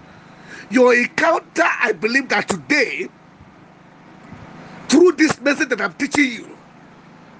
Your 0.69 0.93
encounter, 0.95 1.63
I 1.81 1.93
believe 1.93 2.29
that 2.29 2.49
today, 2.49 3.09
through 4.89 5.13
this 5.13 5.39
message 5.41 5.69
that 5.69 5.81
I'm 5.81 5.93
teaching 5.93 6.31
you, 6.31 6.57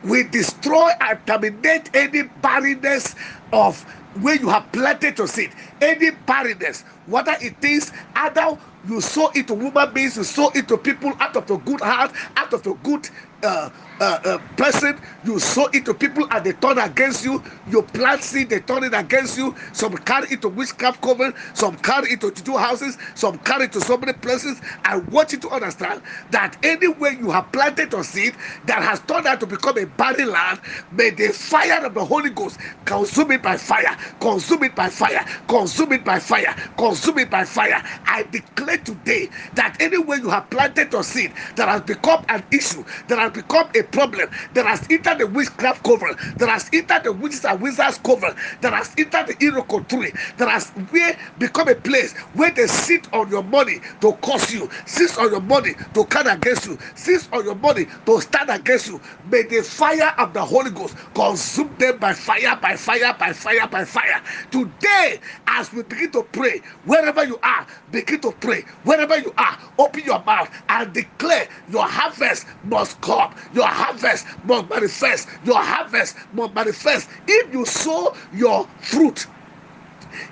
will 0.04 0.28
destroy 0.30 0.90
and 1.02 1.20
terminate 1.28 1.90
any 1.96 2.24
barrenness 2.42 3.16
of 3.54 3.82
where 4.22 4.36
you 4.36 4.50
have 4.50 4.72
planted 4.72 5.18
your 5.18 5.28
seed, 5.28 5.52
any 5.82 6.12
barrenness, 6.12 6.84
whether 7.08 7.36
it 7.42 7.56
is 7.64 7.92
either 8.16 8.58
you 8.84 9.02
sow 9.02 9.32
it 9.36 9.48
to 9.50 9.56
human 9.56 9.94
beings, 9.94 10.18
you 10.18 10.26
sow 10.26 10.52
it 10.56 10.68
to 10.70 10.78
people 10.78 11.14
out 11.20 11.36
of 11.38 11.50
a 11.50 11.58
good 11.60 11.82
heart, 11.82 12.14
out 12.38 12.54
of 12.54 12.66
a 12.68 12.76
good 12.76 13.10
uh, 13.44 13.70
uh, 14.04 14.20
uh, 14.26 14.40
person, 14.58 15.00
you 15.24 15.40
sow 15.40 15.70
it 15.74 15.86
to 15.86 15.94
people 15.96 16.28
and 16.32 16.46
they 16.46 16.54
turn 16.54 16.80
against 16.80 17.24
you. 17.24 17.44
You 17.66 17.84
plant 17.84 18.24
seed, 18.24 18.50
they 18.50 18.62
turn 18.62 18.84
it 18.84 18.94
against 18.94 19.38
you. 19.38 19.56
Some 19.74 19.98
carry 19.98 20.28
it 20.32 20.42
to 20.44 20.50
witchcraft 20.50 21.02
coven, 21.02 21.34
some 21.54 21.78
carry 21.78 22.12
it 22.12 22.22
to 22.22 22.32
two 22.32 22.58
houses, 22.58 22.98
some 23.16 23.40
carry 23.40 23.66
it 23.66 23.74
to 23.74 23.82
so 23.82 23.98
many 23.98 24.14
places. 24.14 24.62
I 24.86 24.98
want 24.98 25.34
you 25.34 25.40
to 25.40 25.50
understand 25.50 26.04
that 26.32 26.58
anywhere 26.64 27.12
you 27.14 27.32
have 27.32 27.52
planted 27.52 27.94
your 27.94 28.04
seed 28.04 28.36
that 28.66 28.84
has 28.84 29.02
turned 29.02 29.28
out 29.28 29.40
to 29.42 29.48
become 29.48 29.78
a 29.78 29.86
barren 29.86 30.30
land, 30.32 30.62
may 30.92 31.12
the 31.12 31.30
fire 31.30 31.86
of 31.86 31.94
the 31.94 32.06
Holy 32.06 32.30
Ghost 32.32 32.60
consume 32.86 33.32
it 33.32 33.44
by 33.44 33.58
fire, 33.58 33.96
consume 34.20 34.64
it 34.64 34.76
by 34.76 34.90
fire, 34.90 35.26
consume 35.48 35.94
it 35.94 36.04
by 36.06 36.20
fire, 36.20 36.56
consume 36.78 37.20
it 37.20 37.30
by 37.30 37.46
fire. 37.46 37.82
I 38.06 38.24
declare 38.24 38.78
today 38.80 39.30
that 39.54 39.78
anywhere 39.80 40.18
you 40.18 40.30
have 40.30 40.50
planted 40.50 40.92
your 40.94 41.04
seed 41.04 41.34
that 41.56 41.68
has 41.70 41.82
become 41.82 42.24
an 42.30 42.44
issue, 42.52 42.84
that 43.08 43.20
has 43.20 43.32
become 43.32 43.68
a 43.76 43.84
problem, 43.94 44.30
that 44.56 44.66
has 44.66 44.86
entered 44.92 45.20
the 45.20 45.28
witchcraft 45.28 45.84
cover, 45.84 46.16
that 46.40 46.50
has 46.50 46.70
entered 46.74 47.04
the 47.06 47.14
witches 47.14 47.46
and 47.46 47.62
wizards 47.62 48.00
cover, 48.04 48.36
that 48.62 48.74
has 48.74 48.94
entered 48.98 49.28
the 49.28 49.36
Iroko 49.36 49.88
tree, 49.88 50.14
that 50.38 50.50
has 50.50 50.70
where 50.92 51.18
become 51.40 51.70
a 51.70 51.76
place 51.76 52.14
where 52.34 52.52
they 52.52 52.68
sit 52.68 53.08
on 53.14 53.30
your 53.30 53.44
money 53.44 53.82
to 54.02 54.14
curse 54.24 54.52
you, 54.52 54.70
sit 54.86 55.18
on 55.20 55.32
your 55.32 55.42
money 55.42 55.72
to 55.94 56.06
come 56.06 56.28
against 56.28 56.68
you, 56.68 56.78
sit 56.96 57.28
on 57.34 57.46
your 57.46 57.56
money 57.56 57.88
to 58.06 58.22
stand 58.22 58.50
against 58.50 58.88
you. 58.88 59.02
May 59.32 59.44
the 59.44 59.64
fire 59.64 60.14
of 60.18 60.34
the 60.34 60.44
Holy 60.44 60.72
Ghost 60.72 60.96
consume 61.16 61.76
them 61.78 62.00
by 62.00 62.14
fire, 62.14 62.58
by 62.62 62.76
fire, 62.76 63.16
by 63.20 63.34
fire, 63.34 63.68
by 63.68 63.86
fire. 63.86 64.22
Today, 64.52 65.20
as 65.48 65.72
we 65.74 65.84
begin 65.84 66.12
to 66.12 66.24
pray, 66.24 66.62
wherever 66.86 67.24
you 67.26 67.40
are, 67.44 67.68
begin 67.92 68.22
to 68.22 68.32
pray. 68.34 68.64
Wherever 68.84 69.18
you 69.20 69.34
are, 69.38 69.58
open 69.78 70.04
your 70.04 70.24
mouth 70.24 70.50
and 70.70 70.94
declare 70.94 71.48
your 71.70 71.86
harvest 71.88 72.46
must 72.64 73.00
come. 73.02 73.34
Your 73.54 73.68
harvest 73.74 74.28
must 74.46 74.70
manifest. 74.70 75.30
Your 75.46 75.60
harvest 75.62 76.18
must 76.34 76.54
manifest. 76.56 77.10
If 77.28 77.54
you 77.54 77.66
sow 77.66 78.16
your 78.34 78.68
fruit, 78.82 79.28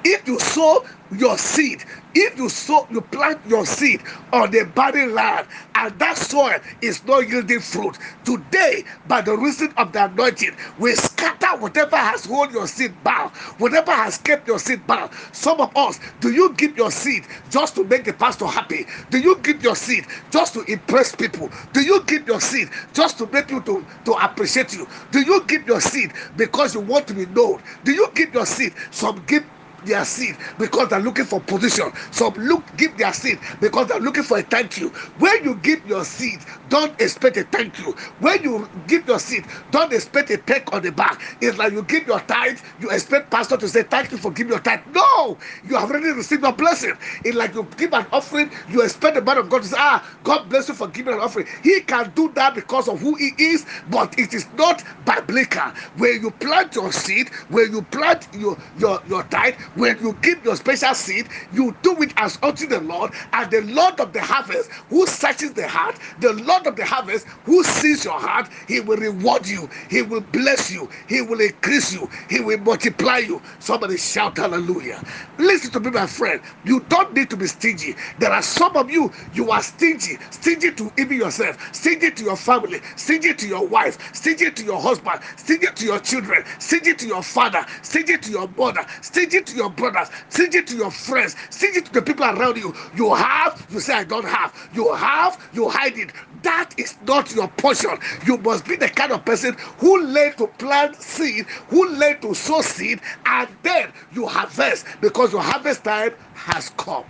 if 0.06 0.28
you 0.28 0.40
sow 0.40 0.86
your 1.12 1.38
seed, 1.38 1.86
if 2.16 2.38
you 2.38 2.50
sow, 2.50 2.88
you 2.90 3.02
plant 3.02 3.46
your 3.46 3.66
seed 3.66 4.04
on 4.34 4.52
the 4.52 4.66
barren 4.76 5.14
land, 5.14 5.48
and 5.76 5.98
that 6.00 6.18
soil 6.18 6.60
is 6.82 7.06
not 7.06 7.28
yielding 7.30 7.60
fruit, 7.62 7.98
today, 8.26 8.86
by 9.06 9.22
the 9.22 9.38
reason 9.38 9.74
of 9.78 9.94
the 9.94 10.06
anointing, 10.06 10.56
we 10.78 10.96
scatter 10.96 11.58
whatever 11.60 11.98
has 11.98 12.26
hold 12.26 12.52
your 12.52 12.68
seed 12.68 13.04
bound, 13.04 13.32
whatever 13.58 13.92
has 13.92 14.18
kept 14.18 14.48
your 14.48 14.60
seed 14.60 14.88
bound. 14.88 15.12
Some 15.34 15.62
of 15.62 15.72
us, 15.76 16.00
do 16.20 16.32
you 16.32 16.54
give 16.56 16.78
your 16.78 16.92
seed 16.92 17.28
just 17.50 17.76
to 17.76 17.86
make 17.86 18.06
the 18.06 18.14
pastor 18.14 18.48
happy? 18.48 18.88
Do 19.10 19.20
you 19.20 19.40
give 19.44 19.64
your 19.64 19.76
seed 19.76 20.08
just 20.32 20.54
to 20.56 20.62
impress 20.64 21.16
people? 21.16 21.52
Do 21.74 21.82
you 21.82 22.04
give 22.06 22.28
your 22.28 22.42
seed 22.42 22.70
just 22.94 23.18
to 23.20 23.28
make 23.32 23.52
you 23.52 23.62
to, 23.64 23.86
to 24.06 24.12
appreciate 24.14 24.74
you? 24.74 24.88
Do 25.12 25.22
you 25.22 25.46
give 25.48 25.66
your 25.68 25.82
seed 25.82 26.14
because 26.36 26.76
you 26.76 26.82
want 26.82 27.08
to 27.08 27.14
be 27.14 27.26
known? 27.28 27.62
Do 27.84 27.92
you 27.94 28.10
give 28.16 28.34
your 28.34 28.46
seed? 28.46 28.76
Some 28.92 29.24
give 29.26 29.50
their 29.84 30.06
seed 30.06 30.38
because 30.58 30.90
they're 30.90 31.00
looking 31.02 31.26
for 31.26 31.42
position. 31.42 31.92
Some 32.12 32.34
look 32.36 32.76
give 32.78 32.98
their 32.98 33.14
seed 33.14 33.40
because 33.60 33.88
they're 33.88 34.00
looking 34.00 34.24
for 34.24 34.38
a 34.40 34.44
thank 34.44 34.78
you. 34.78 34.92
When 35.16 35.44
you 35.44 35.56
give 35.58 35.86
your 35.86 36.06
seed, 36.06 36.46
don't 36.68 37.00
expect 37.02 37.38
a 37.38 37.44
thank 37.44 37.80
you. 37.80 37.96
When 38.18 38.42
you 38.44 38.70
give 38.88 39.08
your 39.08 39.20
seed, 39.20 39.48
don't 39.70 39.94
expect 39.94 40.30
a 40.32 40.38
peck 40.38 40.74
on 40.74 40.84
the 40.84 40.92
back. 40.92 41.22
It's 41.42 41.58
like 41.58 41.74
you 41.74 41.84
give 41.84 42.08
your 42.08 42.20
tithe, 42.22 42.60
you 42.78 42.90
expect 42.92 43.32
pastor 43.32 43.58
to 43.58 43.70
say 43.70 43.84
thank 43.84 44.12
you 44.12 44.18
for 44.18 44.32
giving 44.32 44.52
your 44.52 44.62
tithe. 44.62 44.82
No, 44.88 45.40
you 45.64 45.76
have 45.76 45.90
already 45.90 46.12
received 46.12 46.44
your 46.44 46.54
blessing. 46.54 46.94
It's 47.24 47.36
like 47.38 47.54
you 47.56 47.70
give 47.78 47.94
an 47.94 48.08
offering, 48.12 48.52
you 48.68 48.82
expect 48.84 49.16
the 49.16 49.22
man 49.22 49.38
of 49.38 49.50
God 49.50 49.64
to 49.64 49.68
say, 49.70 49.78
ah, 49.80 50.06
God 50.24 50.50
bless 50.50 50.68
you 50.70 50.76
for 50.76 50.88
giving 50.88 51.14
an 51.14 51.20
offering. 51.20 51.48
He 51.64 51.82
can 51.82 52.12
do 52.16 52.32
that 52.36 52.56
because 52.56 52.88
of 52.88 53.00
who 53.02 53.16
he 53.16 53.32
is, 53.38 53.66
but 53.88 54.14
it 54.18 54.34
is 54.34 54.52
not 54.54 54.84
biblical. 55.04 55.72
Where 55.96 56.14
you 56.16 56.32
plant 56.32 56.76
your 56.76 56.92
seed, 56.92 57.30
where 57.48 57.68
you 57.68 57.84
plant 57.84 58.28
your 58.34 58.58
your 58.76 59.02
your 59.06 59.24
tithe, 59.24 59.56
when 59.76 59.98
you 60.00 60.14
give 60.22 60.44
your 60.44 60.56
special 60.56 60.94
seed, 60.96 61.30
you 61.52 61.78
do 61.84 62.02
it 62.02 62.14
as 62.18 62.38
unto 62.44 62.68
the 62.68 62.82
Lord, 62.82 63.12
and 63.34 63.52
the 63.52 63.62
Lord 63.62 64.00
of 64.00 64.14
the 64.14 64.22
harvest, 64.22 64.70
who 64.90 65.06
searches 65.08 65.54
the 65.54 65.68
heart, 65.68 65.98
the 66.20 66.34
Lord 66.34 66.68
of 66.68 66.76
the 66.76 66.86
harvest, 66.86 67.28
who 67.46 67.64
sees 67.64 68.06
your 68.06 68.20
heart, 68.20 68.50
he 68.68 68.80
will 68.80 68.98
reward 68.98 69.48
you, 69.48 69.70
he 69.90 70.02
will 70.02 70.22
bless 70.22 70.72
you, 70.72 70.90
he 71.08 71.22
will 71.22 71.42
increase 71.42 71.94
you, 71.94 72.10
he 72.30 72.40
will 72.40 72.60
multiply 72.60 73.18
you. 73.20 73.42
Somebody 73.60 73.98
shout 73.98 74.38
hallelujah. 74.38 75.04
Listen 75.38 75.72
to 75.72 75.80
me, 75.80 75.90
my 75.92 76.08
friend. 76.08 76.42
You 76.64 76.82
don't 76.90 77.14
need 77.14 77.30
to 77.32 77.38
be 77.38 77.48
stingy. 77.48 77.96
There 78.18 78.32
are 78.32 78.42
some 78.42 78.76
of 78.76 78.90
you, 78.90 79.12
you 79.34 79.52
are 79.52 79.62
stingy, 79.62 80.18
stingy 80.30 80.72
to 80.74 80.92
even 80.98 81.18
yourself, 81.18 81.58
stingy 81.74 82.12
to 82.12 82.24
your 82.24 82.36
family, 82.38 82.82
stingy 82.96 83.34
to 83.34 83.48
your 83.48 83.68
wife, 83.68 83.98
stingy 84.14 84.52
to 84.52 84.64
your 84.64 84.80
husband, 84.82 85.20
stingy 85.38 85.68
to 85.76 85.86
your 85.86 86.00
children, 86.00 86.44
stingy 86.60 86.94
to 86.96 87.08
your 87.08 87.24
father, 87.24 87.66
stingy 87.82 88.18
to 88.18 88.32
your 88.32 88.48
mother, 88.58 88.86
stingy 89.02 89.42
to 89.42 89.56
your 89.56 89.61
brothers, 89.70 90.10
stingy 90.30 90.64
to 90.64 90.76
your 90.76 90.92
friends, 90.92 91.36
stingy 91.50 91.82
to 91.82 91.92
the 91.94 92.02
people 92.02 92.26
around 92.26 92.58
you. 92.58 92.74
You 92.96 93.14
have, 93.14 93.66
you 93.70 93.80
say, 93.80 93.94
I 93.94 94.04
don't 94.04 94.26
have. 94.26 94.54
You 94.74 94.94
have, 94.94 95.50
you 95.54 95.70
hide 95.70 95.98
it. 95.98 96.12
That 96.44 96.72
is 96.78 96.96
not 97.08 97.34
your 97.34 97.48
portion. 97.50 97.98
You 98.26 98.38
must 98.38 98.66
be 98.66 98.76
the 98.76 98.90
kind 98.90 99.12
of 99.12 99.24
person 99.26 99.56
who 99.80 100.04
learn 100.04 100.34
to 100.36 100.48
plant 100.48 100.96
seed, 100.96 101.46
who 101.70 101.90
learn 101.90 102.20
to 102.22 102.34
sow 102.34 102.62
seed, 102.62 103.00
and 103.26 103.50
then 103.64 103.92
you 104.14 104.26
harvest 104.28 104.86
because 105.02 105.32
your 105.32 105.42
harvest 105.42 105.84
time 105.84 106.14
has 106.34 106.70
come. 106.78 107.06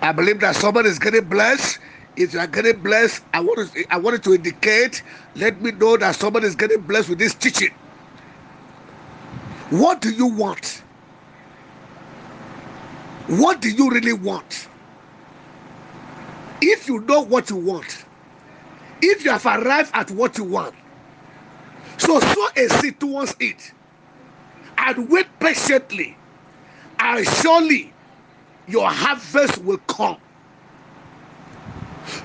I 0.00 0.12
believe 0.12 0.40
that 0.40 0.56
somebody 0.56 0.88
is 0.88 0.98
getting 0.98 1.24
blessed. 1.24 1.78
If 2.16 2.32
you 2.34 2.40
are 2.40 2.46
getting 2.46 2.82
blessed, 2.82 3.24
I 3.32 3.40
want 3.40 3.72
to, 3.72 3.86
I 3.90 3.98
wanted 3.98 4.24
to 4.24 4.34
indicate, 4.34 5.02
let 5.36 5.60
me 5.62 5.72
know 5.72 5.96
that 5.98 6.16
somebody 6.16 6.46
is 6.46 6.56
getting 6.56 6.80
blessed 6.82 7.10
with 7.10 7.18
this 7.18 7.34
teaching. 7.34 7.70
What 9.70 10.00
do 10.00 10.10
you 10.10 10.26
want? 10.26 10.82
What 13.28 13.60
do 13.60 13.70
you 13.70 13.90
really 13.90 14.14
want? 14.14 14.68
If 16.62 16.88
you 16.88 17.00
know 17.00 17.20
what 17.20 17.50
you 17.50 17.56
want, 17.56 18.06
if 19.02 19.24
you 19.24 19.30
have 19.30 19.46
arrived 19.46 19.90
at 19.94 20.10
what 20.10 20.38
you 20.38 20.44
want, 20.44 20.74
so 21.98 22.20
sow 22.20 22.48
a 22.56 22.68
seed 22.68 22.98
towards 22.98 23.36
it 23.38 23.72
and 24.78 25.10
wait 25.10 25.26
patiently, 25.40 26.16
and 26.98 27.26
surely 27.26 27.92
your 28.66 28.88
harvest 28.90 29.58
will 29.58 29.78
come. 29.88 30.16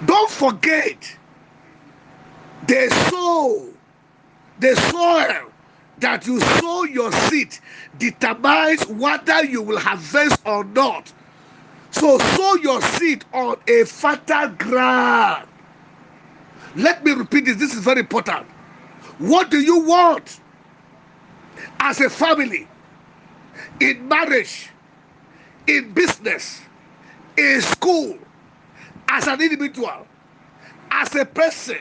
Don't 0.05 0.29
forget 0.31 1.17
the 2.67 2.89
soul, 3.12 3.74
the 4.60 4.75
soil 4.75 5.52
that 6.00 6.27
you 6.27 6.39
sow 6.39 6.83
your 6.85 7.12
seed 7.13 7.57
determines 7.97 8.88
whether 8.88 9.45
you 9.45 9.62
will 9.62 9.79
harvest 9.79 10.41
or 10.45 10.63
not. 10.65 11.12
So 11.91 12.17
sow 12.19 12.55
your 12.55 12.81
seed 12.81 13.25
on 13.33 13.57
a 13.67 13.85
fertile 13.85 14.50
ground. 14.50 15.47
Let 16.75 17.03
me 17.05 17.12
repeat 17.13 17.45
this. 17.45 17.57
This 17.57 17.73
is 17.73 17.81
very 17.83 18.01
important. 18.01 18.47
What 19.19 19.51
do 19.51 19.59
you 19.59 19.79
want 19.81 20.39
as 21.79 22.01
a 22.01 22.09
family, 22.09 22.67
in 23.79 24.07
marriage, 24.07 24.69
in 25.67 25.93
business, 25.93 26.62
in 27.38 27.62
school, 27.62 28.17
as 29.09 29.27
an 29.27 29.41
individual, 29.41 30.07
as 30.91 31.15
a 31.15 31.25
person? 31.25 31.79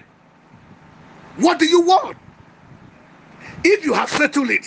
What 1.38 1.58
do 1.58 1.66
you 1.66 1.82
want? 1.82 2.16
If 3.64 3.84
you 3.84 3.94
have 3.94 4.10
settled 4.10 4.50
it, 4.50 4.66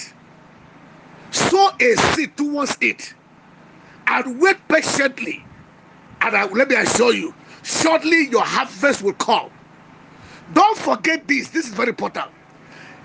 sow 1.32 1.72
a 1.80 1.96
seed 2.14 2.38
towards 2.38 2.78
it 2.82 3.14
and 4.08 4.40
wait 4.40 4.58
patiently. 4.68 5.46
And 6.22 6.36
I, 6.36 6.46
let 6.46 6.70
me 6.70 6.76
assure 6.76 7.14
you, 7.14 7.34
shortly 7.64 8.28
your 8.30 8.44
harvest 8.44 9.02
will 9.02 9.14
come. 9.14 9.50
Don't 10.54 10.78
forget 10.78 11.28
this, 11.28 11.50
this 11.50 11.68
is 11.68 11.74
very 11.74 11.90
important. 11.90 12.28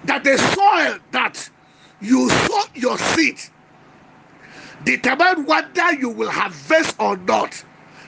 That 0.05 0.25
the 0.25 0.39
soil 0.39 0.99
that 1.13 1.51
you 2.01 2.31
sow 2.31 2.63
your 2.75 2.99
seed 2.99 3.41
determine 4.85 5.45
whether 5.47 5.93
you 5.95 6.11
will 6.11 6.31
harvest 6.31 6.97
or 6.99 7.17
not. 7.19 7.63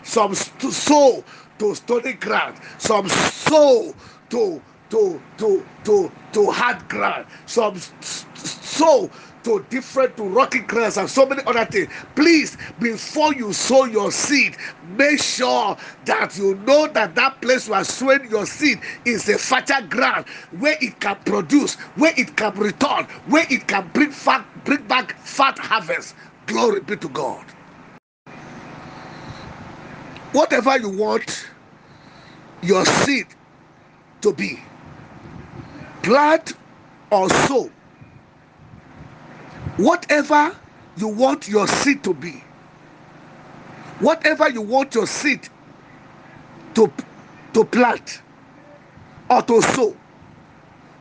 Some 0.05 0.35
sow 0.35 1.25
to 1.59 1.75
stony 1.75 2.15
ground, 2.15 2.59
some 2.79 3.09
sow 3.09 3.95
to 4.31 4.63
to 4.93 5.21
to 5.39 5.67
to 5.85 6.13
to 6.35 6.51
hard 6.53 6.87
ground, 6.89 7.27
some 7.47 7.77
sow 8.03 9.11
to 9.45 9.65
different 9.71 10.17
to 10.19 10.23
rocky 10.25 10.61
grounds 10.61 10.99
and 10.99 11.09
so 11.11 11.27
many 11.27 11.43
other 11.47 11.65
things. 11.65 11.89
Please, 12.15 12.59
before 12.79 13.35
you 13.35 13.55
sow 13.55 13.87
your 13.87 14.13
seed, 14.13 14.57
make 14.99 15.19
sure 15.21 15.77
that 16.05 16.37
you 16.37 16.57
know 16.67 16.87
that 16.89 17.15
that 17.15 17.41
place 17.41 17.69
you 17.69 17.75
are 17.75 17.85
sowing 17.85 18.31
your 18.31 18.47
seed 18.47 18.81
is 19.07 19.29
a 19.31 19.39
fertile 19.39 19.87
ground 19.89 20.27
where 20.61 20.77
it 20.83 21.01
can 21.01 21.17
produce, 21.25 21.75
where 21.97 22.13
it 22.19 22.37
can 22.37 22.55
return, 22.55 23.07
where 23.29 23.47
it 23.51 23.67
can 23.67 23.91
bring 23.95 24.11
fat, 24.13 24.47
bring 24.65 24.83
back 24.87 25.19
fat 25.21 25.59
harvest. 25.59 26.15
Glory 26.47 26.81
be 26.83 26.97
to 26.99 27.09
God. 27.09 27.45
Whatever 30.33 30.79
you 30.79 30.91
want 30.91 31.49
your 32.63 32.85
seed 32.87 33.27
to 34.23 34.33
be, 34.35 34.61
plant 36.03 36.55
or 37.11 37.29
sow 37.31 37.71
whatever 39.79 40.57
you 40.97 41.09
want 41.09 41.49
your 41.49 41.67
seed 41.69 42.03
to 42.05 42.15
be 42.15 42.43
whatever 44.01 44.51
you 44.51 44.63
want 44.63 44.95
your 44.95 45.07
seed 45.07 45.49
to 46.75 46.93
to 47.55 47.65
plant 47.65 48.23
or 49.31 49.43
to 49.43 49.63
sow 49.63 49.97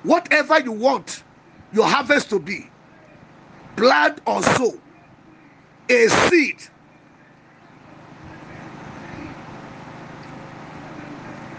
whatever 0.04 0.60
you 0.62 0.72
want 0.72 1.24
your 1.74 1.88
harvest 1.88 2.30
to 2.30 2.40
be 2.40 2.70
plant 3.76 4.22
or 4.28 4.44
sow 4.44 4.74
a 5.90 6.08
seed 6.30 6.58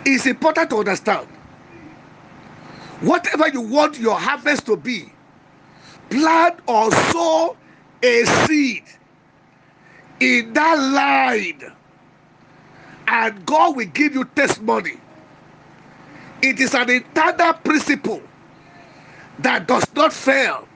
is 0.06 0.26
important 0.26 0.70
to 0.70 0.78
understand 0.78 1.28
whatever 3.02 3.48
you 3.48 3.60
want 3.60 3.98
your 3.98 4.18
harvest 4.18 4.66
to 4.66 4.76
be 4.76 5.12
plant 6.10 6.60
or 6.66 6.90
sow 7.10 7.56
a 8.02 8.24
seed 8.46 8.84
in 10.20 10.52
that 10.52 10.74
line, 10.92 11.72
and 13.08 13.46
God 13.46 13.76
will 13.76 13.86
give 13.86 14.14
you 14.14 14.24
testimony. 14.24 14.94
It 16.42 16.60
is 16.60 16.74
an 16.74 16.90
internal 16.90 17.54
principle 17.54 18.22
that 19.40 19.66
does 19.66 19.84
not 19.94 20.12
fail. 20.12 20.68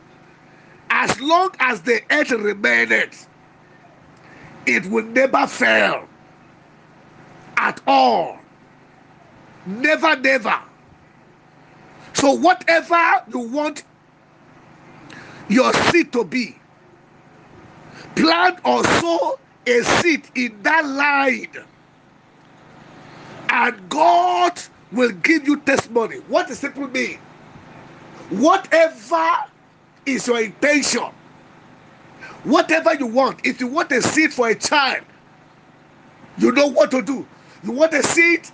As 0.91 1.21
long 1.21 1.51
as 1.59 1.83
the 1.83 2.03
earth 2.11 2.31
remains, 2.31 3.29
it 4.67 4.87
will 4.87 5.05
never 5.05 5.47
fail 5.47 6.09
at 7.57 7.81
all. 7.87 8.39
Never, 9.67 10.17
never. 10.17 10.61
So, 12.17 12.33
whatever 12.33 13.23
you 13.29 13.41
want 13.41 13.85
your 15.49 15.73
seed 15.75 16.13
to 16.13 16.25
be. 16.25 16.57
Plant 18.15 18.59
or 18.65 18.83
sow 18.85 19.39
a 19.67 19.83
seed 19.83 20.29
in 20.35 20.63
that 20.63 20.87
line, 20.87 21.51
and 23.51 23.89
God 23.91 24.59
will 24.93 25.13
give 25.13 25.47
you 25.47 25.61
testimony. 25.61 26.17
What 26.29 26.49
does 26.49 26.65
it 26.65 26.77
mean? 26.77 27.19
Whatever 28.31 29.31
is 30.07 30.27
your 30.27 30.41
intention, 30.41 31.05
whatever 32.45 32.95
you 32.95 33.07
want, 33.07 33.45
if 33.45 33.61
you 33.61 33.67
want 33.67 33.93
a 33.93 34.01
seed 34.01 34.33
for 34.33 34.49
a 34.49 34.55
child, 34.55 35.05
you 36.39 36.53
know 36.53 36.69
what 36.69 36.91
to 36.93 37.03
do. 37.03 37.27
You 37.63 37.73
want 37.73 37.93
a 37.93 38.03
seed 38.03 38.49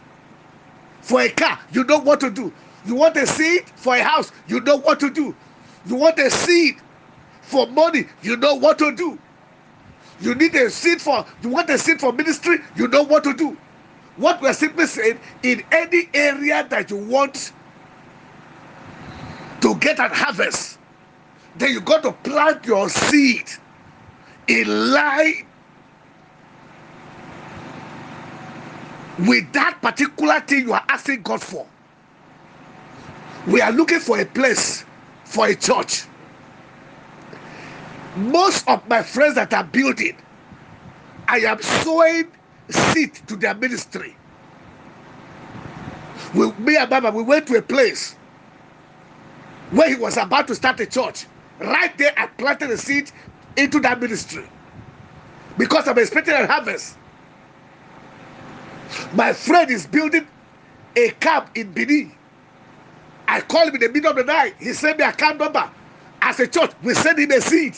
for 1.02 1.20
a 1.20 1.28
car, 1.30 1.60
you 1.72 1.84
know 1.84 1.98
what 1.98 2.20
to 2.20 2.30
do. 2.30 2.52
You 2.86 2.94
want 2.96 3.16
a 3.16 3.26
seed 3.26 3.64
for 3.76 3.94
a 3.96 4.02
house, 4.02 4.32
you 4.48 4.60
know 4.60 4.76
what 4.76 5.00
to 5.00 5.10
do. 5.10 5.34
You 5.86 5.94
want 5.96 6.18
a 6.18 6.30
seed 6.30 6.76
for 7.42 7.66
money, 7.68 8.06
you 8.22 8.36
know 8.36 8.54
what 8.54 8.78
to 8.78 8.94
do. 8.94 9.18
You 10.20 10.34
need 10.34 10.54
a 10.54 10.70
seed 10.70 11.00
for, 11.00 11.24
you 11.42 11.48
want 11.48 11.70
a 11.70 11.78
seed 11.78 12.00
for 12.00 12.12
ministry, 12.12 12.58
you 12.76 12.88
know 12.88 13.02
what 13.02 13.24
to 13.24 13.34
do. 13.34 13.56
What 14.16 14.40
we're 14.42 14.52
simply 14.52 14.86
saying, 14.86 15.18
in 15.42 15.64
any 15.72 16.08
area 16.14 16.66
that 16.70 16.90
you 16.90 16.98
want 16.98 17.52
to 19.60 19.76
get 19.76 19.98
an 19.98 20.10
harvest, 20.12 20.78
then 21.56 21.70
you 21.72 21.80
got 21.80 22.02
to 22.04 22.12
plant 22.12 22.64
your 22.66 22.88
seed 22.88 23.48
in 24.48 24.92
line 24.92 25.46
with 29.20 29.52
that 29.52 29.78
particular 29.82 30.40
thing 30.40 30.66
you 30.66 30.72
are 30.72 30.84
asking 30.88 31.22
God 31.22 31.42
for. 31.42 31.66
We 33.46 33.60
are 33.60 33.72
looking 33.72 34.00
for 34.00 34.20
a 34.20 34.26
place 34.26 34.84
for 35.24 35.46
a 35.48 35.54
church. 35.54 36.04
Most 38.16 38.68
of 38.68 38.88
my 38.88 39.02
friends 39.02 39.36
that 39.36 39.52
are 39.54 39.64
building, 39.64 40.16
I 41.28 41.38
am 41.38 41.62
sowing 41.62 42.30
seed 42.70 43.14
to 43.28 43.36
their 43.36 43.54
ministry. 43.54 44.16
We, 46.34 46.52
me 46.52 46.76
and 46.76 46.90
Mama, 46.90 47.10
we 47.10 47.22
went 47.22 47.46
to 47.48 47.56
a 47.56 47.62
place 47.62 48.16
where 49.70 49.88
he 49.88 49.96
was 49.96 50.16
about 50.16 50.48
to 50.48 50.54
start 50.54 50.80
a 50.80 50.86
church. 50.86 51.26
Right 51.60 51.96
there, 51.98 52.12
I 52.16 52.26
planted 52.26 52.70
a 52.70 52.78
seed 52.78 53.12
into 53.56 53.80
that 53.80 54.00
ministry 54.00 54.44
because 55.58 55.88
I'm 55.88 55.98
expecting 55.98 56.34
a 56.34 56.46
harvest. 56.46 56.96
My 59.14 59.32
friend 59.32 59.70
is 59.70 59.86
building 59.86 60.26
a 60.96 61.10
camp 61.12 61.50
in 61.56 61.72
Benin. 61.72 62.12
I 63.32 63.40
called 63.42 63.70
him 63.70 63.76
in 63.76 63.80
the 63.82 63.88
middle 63.90 64.10
of 64.10 64.16
the 64.18 64.24
night. 64.24 64.56
He 64.60 64.74
sent 64.74 64.98
me 64.98 65.04
account 65.06 65.38
number. 65.38 65.70
As 66.22 66.40
a 66.40 66.46
church, 66.48 66.72
we 66.82 66.94
send 66.94 67.18
him 67.18 67.30
a 67.32 67.40
seed 67.40 67.76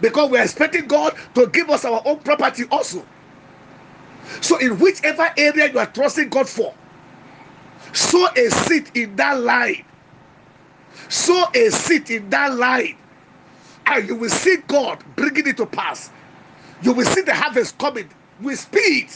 because 0.00 0.30
we're 0.30 0.42
expecting 0.42 0.86
God 0.86 1.14
to 1.34 1.48
give 1.48 1.70
us 1.70 1.84
our 1.84 2.02
own 2.04 2.20
property 2.20 2.64
also. 2.70 3.06
So, 4.42 4.58
in 4.58 4.78
whichever 4.78 5.30
area 5.36 5.70
you 5.72 5.78
are 5.78 5.86
trusting 5.86 6.30
God 6.30 6.48
for, 6.48 6.74
sow 7.92 8.26
a 8.36 8.50
seed 8.50 8.90
in 8.96 9.16
that 9.16 9.40
line. 9.40 9.84
Sow 11.08 11.46
a 11.54 11.70
seed 11.70 12.10
in 12.10 12.30
that 12.30 12.54
line, 12.54 12.96
and 13.86 14.08
you 14.08 14.16
will 14.16 14.30
see 14.30 14.58
God 14.68 15.04
bringing 15.16 15.48
it 15.48 15.56
to 15.58 15.66
pass. 15.66 16.10
You 16.82 16.92
will 16.92 17.06
see 17.06 17.22
the 17.22 17.34
harvest 17.34 17.78
coming 17.78 18.10
with 18.42 18.60
speed 18.60 19.08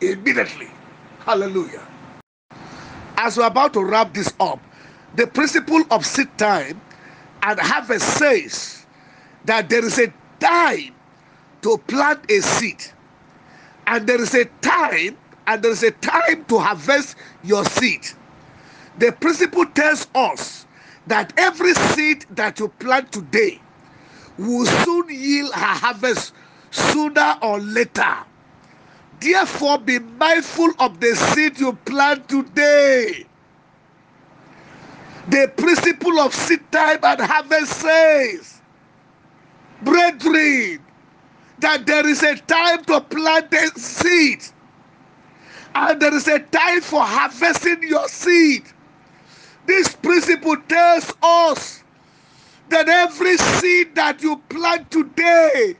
immediately. 0.00 0.68
Hallelujah. 1.20 1.82
As 3.16 3.36
we're 3.36 3.46
about 3.46 3.72
to 3.74 3.84
wrap 3.84 4.14
this 4.14 4.32
up, 4.40 4.60
the 5.14 5.26
principle 5.26 5.82
of 5.90 6.06
seed 6.06 6.36
time 6.38 6.80
and 7.42 7.58
harvest 7.60 8.18
says 8.18 8.86
that 9.44 9.68
there 9.68 9.84
is 9.84 9.98
a 9.98 10.12
time 10.40 10.94
to 11.62 11.78
plant 11.86 12.30
a 12.30 12.40
seed, 12.40 12.82
and 13.86 14.06
there 14.06 14.20
is 14.20 14.34
a 14.34 14.44
time 14.60 15.16
and 15.46 15.62
there 15.62 15.72
is 15.72 15.82
a 15.82 15.90
time 15.90 16.44
to 16.46 16.58
harvest 16.58 17.16
your 17.42 17.64
seed. 17.64 18.06
The 18.98 19.12
principle 19.12 19.66
tells 19.66 20.06
us 20.14 20.66
that 21.06 21.32
every 21.36 21.74
seed 21.74 22.26
that 22.30 22.58
you 22.60 22.68
plant 22.68 23.12
today 23.12 23.60
will 24.38 24.66
soon 24.66 25.08
yield 25.10 25.50
a 25.52 25.58
harvest 25.58 26.32
sooner 26.70 27.36
or 27.42 27.60
later. 27.60 28.16
Therefore, 29.22 29.78
be 29.78 29.98
mindful 30.00 30.70
of 30.80 31.00
the 31.00 31.14
seed 31.16 31.60
you 31.60 31.74
plant 31.74 32.28
today. 32.28 33.26
The 35.28 35.52
principle 35.56 36.20
of 36.20 36.34
seed 36.34 36.60
time 36.72 37.00
and 37.02 37.20
harvest 37.20 37.72
says, 37.80 38.60
brethren, 39.82 40.80
that 41.60 41.86
there 41.86 42.06
is 42.06 42.22
a 42.22 42.36
time 42.36 42.84
to 42.86 43.00
plant 43.02 43.50
the 43.50 43.72
seed 43.76 44.42
and 45.74 46.00
there 46.02 46.14
is 46.14 46.28
a 46.28 46.40
time 46.40 46.80
for 46.82 47.02
harvesting 47.02 47.82
your 47.84 48.08
seed. 48.08 48.64
This 49.66 49.94
principle 49.96 50.56
tells 50.68 51.12
us 51.22 51.84
that 52.70 52.88
every 52.88 53.36
seed 53.38 53.94
that 53.94 54.22
you 54.22 54.36
plant 54.48 54.90
today 54.90 55.76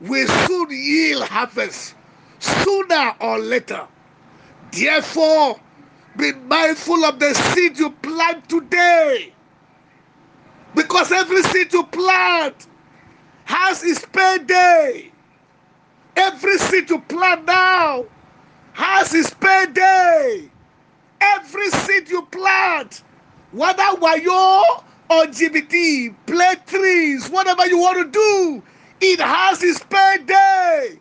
will 0.00 0.28
soon 0.46 0.70
yield 0.70 1.24
harvest 1.24 1.94
sooner 2.40 3.14
or 3.20 3.38
later. 3.38 3.86
Therefore, 4.72 5.60
be 6.16 6.32
mindful 6.32 7.04
of 7.04 7.18
the 7.18 7.34
seed 7.34 7.78
you 7.78 7.90
plant 7.90 8.48
today. 8.48 9.32
Because 10.74 11.12
every 11.12 11.42
seed 11.44 11.72
you 11.72 11.84
plant 11.84 12.66
has 13.44 13.82
its 13.84 14.04
payday. 14.06 15.10
Every 16.16 16.58
seed 16.58 16.90
you 16.90 17.00
plant 17.00 17.46
now 17.46 18.04
has 18.72 19.14
its 19.14 19.32
payday. 19.34 20.50
Every 21.20 21.70
seed 21.70 22.08
you 22.08 22.22
plant, 22.26 23.02
whether 23.52 23.82
wayo 23.82 24.62
or 25.10 25.24
GBT, 25.24 26.14
play 26.26 26.54
trees, 26.66 27.28
whatever 27.28 27.66
you 27.66 27.78
want 27.78 27.98
to 27.98 28.10
do, 28.10 28.62
it 29.00 29.20
has 29.20 29.62
its 29.62 29.80
payday. 29.84 31.00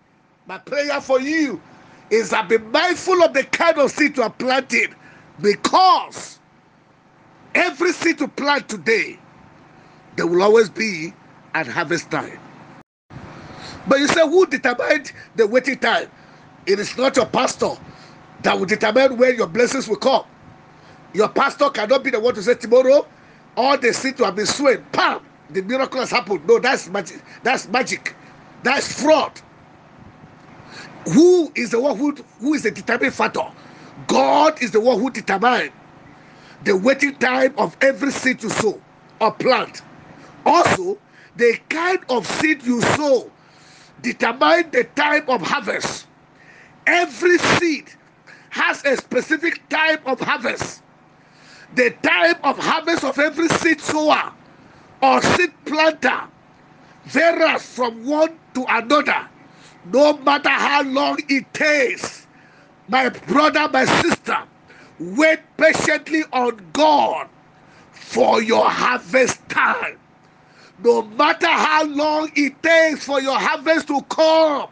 My 0.49 0.57
prayer 0.57 0.99
for 0.99 1.19
you 1.19 1.62
is 2.09 2.31
that 2.31 2.49
be 2.49 2.57
mindful 2.57 3.21
of 3.21 3.35
the 3.35 3.43
kind 3.43 3.77
of 3.77 3.91
seed 3.91 4.17
you 4.17 4.23
are 4.23 4.31
planting 4.31 4.95
because 5.39 6.39
every 7.53 7.91
seed 7.91 8.19
you 8.19 8.27
plant 8.29 8.67
today, 8.67 9.19
there 10.15 10.25
will 10.25 10.41
always 10.41 10.67
be 10.67 11.13
at 11.53 11.67
harvest 11.67 12.09
time. 12.09 12.39
But 13.88 13.99
you 13.99 14.07
say, 14.07 14.21
who 14.21 14.47
determined 14.47 15.12
the 15.35 15.45
waiting 15.45 15.77
time? 15.77 16.09
It 16.65 16.79
is 16.79 16.97
not 16.97 17.15
your 17.15 17.27
pastor 17.27 17.73
that 18.41 18.57
will 18.57 18.65
determine 18.65 19.17
when 19.17 19.35
your 19.35 19.45
blessings 19.45 19.88
will 19.88 19.97
come. 19.97 20.25
Your 21.13 21.29
pastor 21.29 21.69
cannot 21.69 22.03
be 22.03 22.09
the 22.09 22.19
one 22.19 22.33
to 22.33 22.41
say 22.41 22.55
tomorrow, 22.55 23.05
all 23.55 23.77
the 23.77 23.93
seed 23.93 24.17
to 24.17 24.25
have 24.25 24.35
been 24.35 24.47
sown, 24.47 24.83
bam, 24.93 25.21
the 25.51 25.62
miracle 25.62 25.99
has 25.99 26.09
happened. 26.09 26.47
No, 26.47 26.57
that's 26.57 26.89
magic. 26.89 27.21
That's 27.43 27.67
magic. 27.67 28.15
That's 28.63 28.99
fraud 28.99 29.39
who 31.05 31.51
is 31.55 31.71
the 31.71 31.79
one 31.79 31.97
who, 31.97 32.15
who 32.39 32.53
is 32.53 32.63
the 32.63 32.71
determining 32.71 33.12
factor? 33.12 33.43
God 34.07 34.62
is 34.62 34.71
the 34.71 34.79
one 34.79 34.99
who 34.99 35.09
determines 35.09 35.71
the 36.63 36.75
waiting 36.75 37.15
time 37.15 37.53
of 37.57 37.75
every 37.81 38.12
seed 38.12 38.43
you 38.43 38.49
sow 38.49 38.81
or 39.21 39.31
plant. 39.33 39.81
Also, 40.45 40.97
the 41.35 41.57
kind 41.69 41.99
of 42.09 42.25
seed 42.27 42.63
you 42.63 42.81
sow 42.81 43.31
determine 44.01 44.69
the 44.71 44.83
time 44.95 45.23
of 45.29 45.41
harvest. 45.41 46.07
Every 46.88 47.38
seed 47.38 47.91
has 48.49 48.83
a 48.85 48.97
specific 48.97 49.67
time 49.69 49.99
of 50.05 50.19
harvest. 50.19 50.81
The 51.75 51.91
time 52.03 52.35
of 52.43 52.57
harvest 52.57 53.03
of 53.03 53.19
every 53.19 53.47
seed 53.49 53.79
sower 53.79 54.33
or 55.01 55.21
seed 55.21 55.51
planter 55.65 56.23
varies 57.05 57.63
from 57.75 58.05
one 58.05 58.38
to 58.55 58.65
another 58.67 59.27
no 59.85 60.17
matter 60.19 60.49
how 60.49 60.83
long 60.83 61.19
it 61.29 61.53
takes, 61.53 62.27
my 62.87 63.09
brother, 63.09 63.69
my 63.71 63.85
sister, 63.85 64.37
wait 64.99 65.39
patiently 65.57 66.23
on 66.33 66.59
God 66.73 67.27
for 67.91 68.41
your 68.41 68.69
harvest 68.69 69.47
time. 69.49 69.97
No 70.83 71.03
matter 71.03 71.47
how 71.47 71.85
long 71.85 72.31
it 72.35 72.61
takes 72.63 73.05
for 73.05 73.21
your 73.21 73.39
harvest 73.39 73.87
to 73.87 74.01
come, 74.09 74.69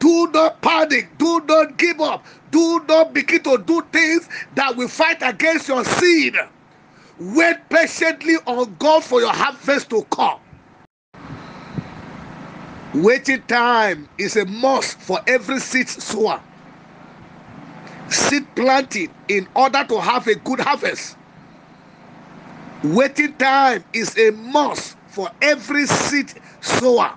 do 0.00 0.28
not 0.32 0.62
panic, 0.62 1.08
do 1.18 1.40
not 1.46 1.78
give 1.78 2.00
up, 2.00 2.24
do 2.50 2.84
not 2.88 3.14
begin 3.14 3.42
to 3.44 3.58
do 3.66 3.82
things 3.92 4.28
that 4.56 4.76
will 4.76 4.88
fight 4.88 5.18
against 5.22 5.68
your 5.68 5.84
seed. 5.84 6.36
Wait 7.20 7.56
patiently 7.70 8.36
on 8.46 8.76
God 8.78 9.04
for 9.04 9.20
your 9.20 9.32
harvest 9.34 9.90
to 9.90 10.04
come. 10.10 10.40
Waiting 12.94 13.42
time 13.44 14.06
is 14.18 14.36
a 14.36 14.44
must 14.44 14.98
for 15.00 15.18
every 15.26 15.60
seed 15.60 15.88
sower. 15.88 16.42
Seed 18.08 18.46
planting 18.54 19.08
in 19.28 19.48
order 19.54 19.82
to 19.84 19.98
have 19.98 20.26
a 20.26 20.34
good 20.34 20.60
harvest. 20.60 21.16
Waiting 22.84 23.32
time 23.36 23.82
is 23.94 24.18
a 24.18 24.30
must 24.32 24.98
for 25.08 25.30
every 25.40 25.86
seed 25.86 26.34
sower 26.60 27.14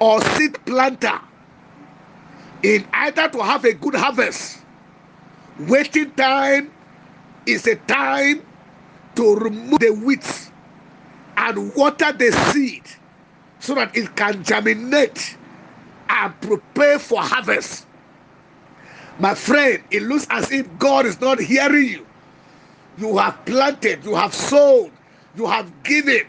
or 0.00 0.20
seed 0.34 0.64
planter 0.64 1.20
in 2.64 2.84
either 2.92 3.28
to 3.28 3.38
have 3.40 3.64
a 3.64 3.72
good 3.74 3.94
harvest. 3.94 4.58
Waiting 5.60 6.10
time 6.14 6.72
is 7.46 7.68
a 7.68 7.76
time 7.76 8.42
to 9.14 9.36
remove 9.36 9.78
the 9.78 9.90
weeds 9.90 10.50
and 11.36 11.72
water 11.76 12.10
the 12.12 12.32
seed 12.52 12.82
so 13.68 13.74
that 13.74 13.94
it 13.94 14.16
can 14.16 14.42
germinate 14.42 15.36
and 16.08 16.40
prepare 16.40 16.98
for 16.98 17.20
harvest. 17.20 17.86
My 19.18 19.34
friend, 19.34 19.84
it 19.90 20.04
looks 20.04 20.26
as 20.30 20.50
if 20.50 20.66
God 20.78 21.04
is 21.04 21.20
not 21.20 21.38
hearing 21.38 21.84
you. 21.86 22.06
You 22.96 23.18
have 23.18 23.44
planted, 23.44 24.06
you 24.06 24.14
have 24.14 24.32
sown, 24.32 24.90
you 25.36 25.46
have 25.46 25.70
given, 25.82 26.22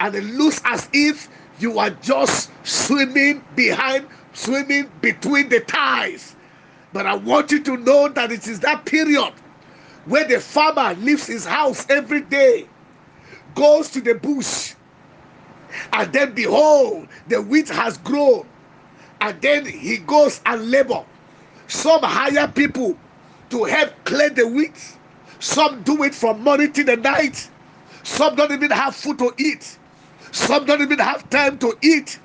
and 0.00 0.12
it 0.16 0.24
looks 0.24 0.60
as 0.64 0.88
if 0.92 1.28
you 1.60 1.78
are 1.78 1.90
just 1.90 2.50
swimming 2.66 3.44
behind, 3.54 4.08
swimming 4.32 4.90
between 5.00 5.50
the 5.50 5.60
ties. 5.60 6.34
But 6.92 7.06
I 7.06 7.14
want 7.14 7.52
you 7.52 7.62
to 7.62 7.76
know 7.76 8.08
that 8.08 8.32
it 8.32 8.48
is 8.48 8.58
that 8.58 8.86
period 8.86 9.32
where 10.06 10.26
the 10.26 10.40
farmer 10.40 10.94
leaves 11.00 11.28
his 11.28 11.44
house 11.46 11.88
every 11.88 12.22
day, 12.22 12.66
goes 13.54 13.88
to 13.90 14.00
the 14.00 14.16
bush, 14.16 14.74
and 15.92 16.12
then 16.12 16.34
behold, 16.34 17.08
the 17.28 17.42
wheat 17.42 17.68
has 17.70 17.98
grown, 17.98 18.46
and 19.20 19.40
then 19.42 19.66
he 19.66 19.98
goes 19.98 20.40
and 20.46 20.70
labor. 20.70 21.04
Some 21.68 22.02
hire 22.02 22.48
people 22.48 22.98
to 23.50 23.64
help 23.64 23.92
clear 24.04 24.30
the 24.30 24.46
wheat. 24.46 24.76
Some 25.40 25.82
do 25.82 26.02
it 26.04 26.14
from 26.14 26.42
morning 26.42 26.72
till 26.72 26.86
the 26.86 26.96
night. 26.96 27.50
Some 28.04 28.36
don't 28.36 28.52
even 28.52 28.70
have 28.70 28.94
food 28.96 29.18
to 29.18 29.32
eat. 29.38 29.78
Some 30.32 30.66
don't 30.66 30.82
even 30.82 30.98
have 30.98 31.28
time 31.30 31.58
to 31.60 31.76
eat. 31.82 32.20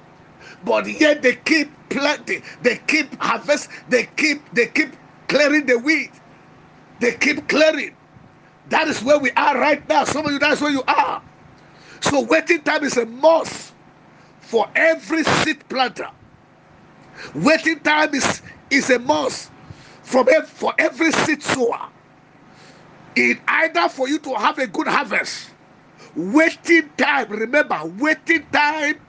But 0.66 0.88
yet 0.88 1.22
they 1.22 1.36
keep 1.36 1.72
planting, 1.90 2.44
they 2.62 2.78
keep 2.88 3.22
harvest, 3.22 3.70
they 3.90 4.06
keep 4.18 4.42
they 4.54 4.68
keep 4.68 4.96
clearing 5.28 5.66
the 5.66 5.80
wheat. 5.80 6.12
They 7.00 7.14
keep 7.14 7.48
clearing. 7.48 7.96
That 8.70 8.88
is 8.88 9.04
where 9.04 9.20
we 9.20 9.32
are 9.34 9.58
right 9.60 9.88
now. 9.90 10.06
Some 10.06 10.26
of 10.26 10.32
you, 10.34 10.40
that's 10.40 10.62
where 10.62 10.72
you 10.72 10.84
are. 10.88 11.22
So 12.02 12.22
waiting 12.22 12.62
time 12.62 12.84
is 12.84 12.98
a 12.98 13.06
must 13.06 13.74
for 14.42 14.68
every 14.76 15.24
seed 15.24 15.68
planter. 15.70 16.10
Waiting 17.36 17.80
time 17.80 18.14
is, 18.14 18.42
is 18.70 18.90
a 18.90 19.00
must 19.00 19.52
from 20.04 20.28
for 20.46 20.74
every 20.80 21.12
seed 21.12 21.42
sower. 21.44 21.90
In 23.16 23.40
either 23.48 23.90
for 23.90 24.08
you 24.08 24.20
to 24.20 24.36
have 24.36 24.60
a 24.60 24.68
good 24.68 24.88
harvest, 24.88 25.50
waiting 26.16 26.90
time, 26.98 27.30
remember, 27.30 27.80
waiting 27.98 28.46
time 28.52 29.00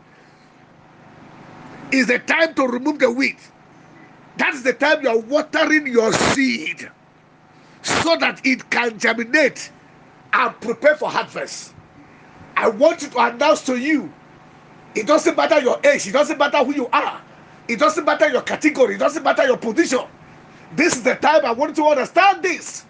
is 1.93 2.07
the 2.07 2.19
time 2.19 2.55
to 2.55 2.67
remove 2.67 2.99
the 2.99 3.11
weed. 3.11 3.37
That's 4.37 4.63
the 4.63 4.73
time 4.73 5.03
you 5.03 5.09
are 5.11 5.19
watering 5.19 5.87
your 5.87 6.13
seed 6.13 6.91
so 7.83 8.17
that 8.17 8.41
it 8.45 8.71
can 8.71 8.99
germinate 8.99 9.71
and 10.33 10.61
prepare 10.61 10.97
for 10.97 11.11
harvest. 11.11 11.75
I 12.59 12.69
want 12.69 13.03
you 13.03 13.09
to 13.11 13.19
announce 13.21 13.65
to 13.67 13.77
you 13.77 14.13
it 14.97 15.07
doesn't 15.07 15.37
matter 15.37 15.61
your 15.61 15.79
age, 15.87 16.09
it 16.09 16.13
doesn't 16.13 16.39
matter 16.39 16.59
who 16.59 16.75
you 16.75 16.89
are, 16.89 17.23
it 17.69 17.79
doesn't 17.79 18.05
matter 18.05 18.29
your 18.29 18.43
category, 18.43 18.97
it 18.97 18.99
doesn't 18.99 19.23
matter 19.23 19.47
your 19.47 19.57
position. 19.59 20.01
This 20.75 20.97
is 20.97 21.05
the 21.05 21.15
time 21.15 21.45
I 21.45 21.53
want 21.53 21.77
you 21.77 21.85
to 21.85 21.91
understand 21.91 22.43
this 22.43 22.85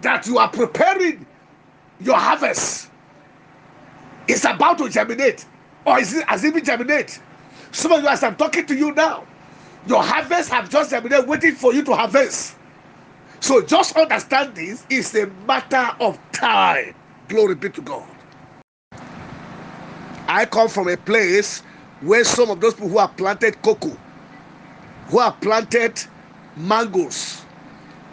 that 0.00 0.26
you 0.26 0.38
are 0.38 0.48
preparing 0.50 1.26
your 2.00 2.16
harvest. 2.18 2.90
It's 4.26 4.44
about 4.46 4.78
to 4.78 4.88
germinate, 4.88 5.44
or 5.84 6.00
is 6.00 6.14
it 6.14 6.24
as 6.28 6.44
if 6.44 6.56
it 6.56 6.64
germinate? 6.64 7.20
Some 7.72 7.92
of 7.92 8.02
you, 8.02 8.08
as 8.08 8.22
I'm 8.24 8.36
talking 8.36 8.64
to 8.66 8.74
you 8.74 8.92
now, 8.92 9.26
your 9.86 10.02
harvest 10.02 10.50
have 10.50 10.70
just 10.70 10.90
germinated, 10.90 11.28
waiting 11.28 11.54
for 11.54 11.74
you 11.74 11.84
to 11.84 11.94
harvest. 11.94 12.56
So 13.40 13.62
just 13.62 13.96
understand 13.96 14.54
this 14.54 14.86
is 14.88 15.14
a 15.14 15.26
matter 15.46 15.90
of 16.00 16.18
time. 16.32 16.94
Glory 17.28 17.54
be 17.56 17.70
to 17.70 17.82
God. 17.82 18.13
I 20.34 20.46
come 20.46 20.68
from 20.68 20.88
a 20.88 20.96
place 20.96 21.60
where 22.00 22.24
some 22.24 22.50
of 22.50 22.60
those 22.60 22.74
people 22.74 22.88
who 22.88 22.98
have 22.98 23.16
planted 23.16 23.62
cocoa, 23.62 23.96
who 25.06 25.20
have 25.20 25.40
planted 25.40 26.02
mangoes, 26.56 27.44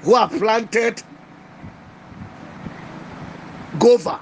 who 0.04 0.14
have 0.14 0.30
planted 0.30 1.02
guava. 3.80 4.20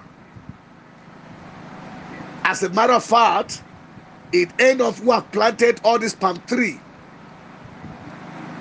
As 2.45 2.63
a 2.63 2.69
matter 2.69 2.93
of 2.93 3.03
fact, 3.03 3.63
it 4.31 4.49
end 4.59 4.79
of 4.79 4.99
who 4.99 5.11
have 5.11 5.29
planted 5.33 5.81
all 5.83 5.99
this 5.99 6.15
palm 6.15 6.41
tree 6.47 6.79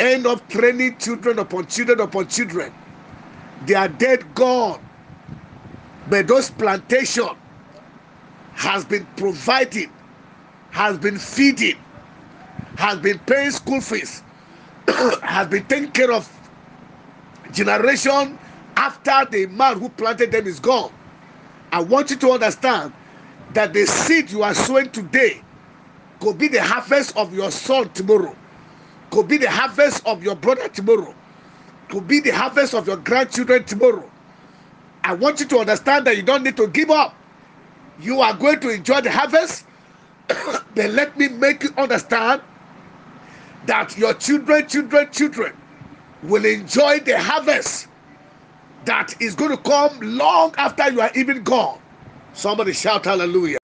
end 0.00 0.26
up 0.26 0.48
training 0.48 0.98
children 0.98 1.38
upon 1.38 1.68
children 1.68 2.00
upon 2.00 2.26
children. 2.26 2.72
They 3.66 3.74
are 3.74 3.88
dead 3.88 4.34
gone. 4.34 4.80
But 6.10 6.26
those 6.26 6.50
plantation 6.50 7.28
has 8.58 8.84
been 8.86 9.08
providing, 9.16 9.94
has 10.70 10.98
been 10.98 11.18
feeding, 11.18 11.76
has 12.76 12.98
been 13.00 13.20
paying 13.20 13.52
school 13.52 13.80
fees, 13.80 14.24
has 15.22 15.48
been 15.48 15.66
taking 15.66 15.92
care 15.92 16.12
of 16.12 16.30
generation 17.50 18.38
after 18.76 19.26
the 19.30 19.46
man 19.46 19.78
who 19.80 19.90
planted 19.90 20.32
them 20.32 20.46
is 20.46 20.60
gone. 20.60 20.92
I 21.72 21.82
want 21.82 22.10
you 22.10 22.16
to 22.18 22.32
understand 22.32 22.94
that 23.50 23.72
the 23.74 23.86
seed 23.86 24.30
you 24.30 24.42
are 24.42 24.54
sowing 24.54 24.90
today 24.90 25.44
could 26.20 26.38
be 26.38 26.48
the 26.48 26.62
harvest 26.62 27.16
of 27.16 27.34
your 27.34 27.50
son 27.52 27.90
tomorrow 27.92 28.38
could 29.10 29.28
be 29.28 29.38
the 29.38 29.50
harvest 29.50 30.02
of 30.06 30.22
your 30.24 30.36
brother 30.36 30.68
tomorrow, 30.68 31.16
could 31.90 32.06
be 32.06 32.20
the 32.20 32.30
harvest 32.32 32.74
of 32.74 32.86
your 32.86 32.98
grandchildren 32.98 33.64
tomorrow. 33.64 34.12
I 35.04 35.14
want 35.14 35.40
you 35.40 35.46
to 35.48 35.58
understand 35.60 36.06
that 36.06 36.16
you 36.16 36.24
don't 36.24 36.44
need 36.44 36.56
to 36.58 36.68
give 36.68 36.90
up. 36.90 37.17
You 38.00 38.20
are 38.20 38.34
going 38.34 38.60
to 38.60 38.70
enjoy 38.70 39.00
the 39.00 39.10
harvest. 39.10 39.64
then 40.74 40.94
let 40.94 41.16
me 41.18 41.28
make 41.28 41.62
you 41.64 41.70
understand 41.76 42.42
that 43.66 43.96
your 43.98 44.14
children, 44.14 44.68
children, 44.68 45.10
children 45.10 45.52
will 46.22 46.44
enjoy 46.44 47.00
the 47.00 47.18
harvest 47.18 47.88
that 48.84 49.20
is 49.20 49.34
going 49.34 49.50
to 49.50 49.62
come 49.62 49.98
long 50.00 50.54
after 50.56 50.90
you 50.90 51.00
are 51.00 51.10
even 51.14 51.42
gone. 51.42 51.80
Somebody 52.32 52.72
shout 52.72 53.04
hallelujah. 53.04 53.58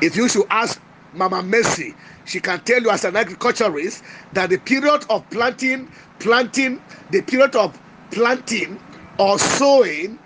If 0.00 0.16
you 0.16 0.28
should 0.28 0.46
ask 0.50 0.80
Mama 1.12 1.42
Mercy, 1.42 1.94
she 2.24 2.40
can 2.40 2.60
tell 2.60 2.80
you 2.82 2.90
as 2.90 3.04
an 3.04 3.16
agriculturist 3.16 4.02
that 4.32 4.50
the 4.50 4.58
period 4.58 5.04
of 5.10 5.28
planting, 5.30 5.90
planting, 6.18 6.82
the 7.10 7.22
period 7.22 7.54
of 7.54 7.78
planting 8.10 8.80
or 9.18 9.38
sowing, 9.38 10.18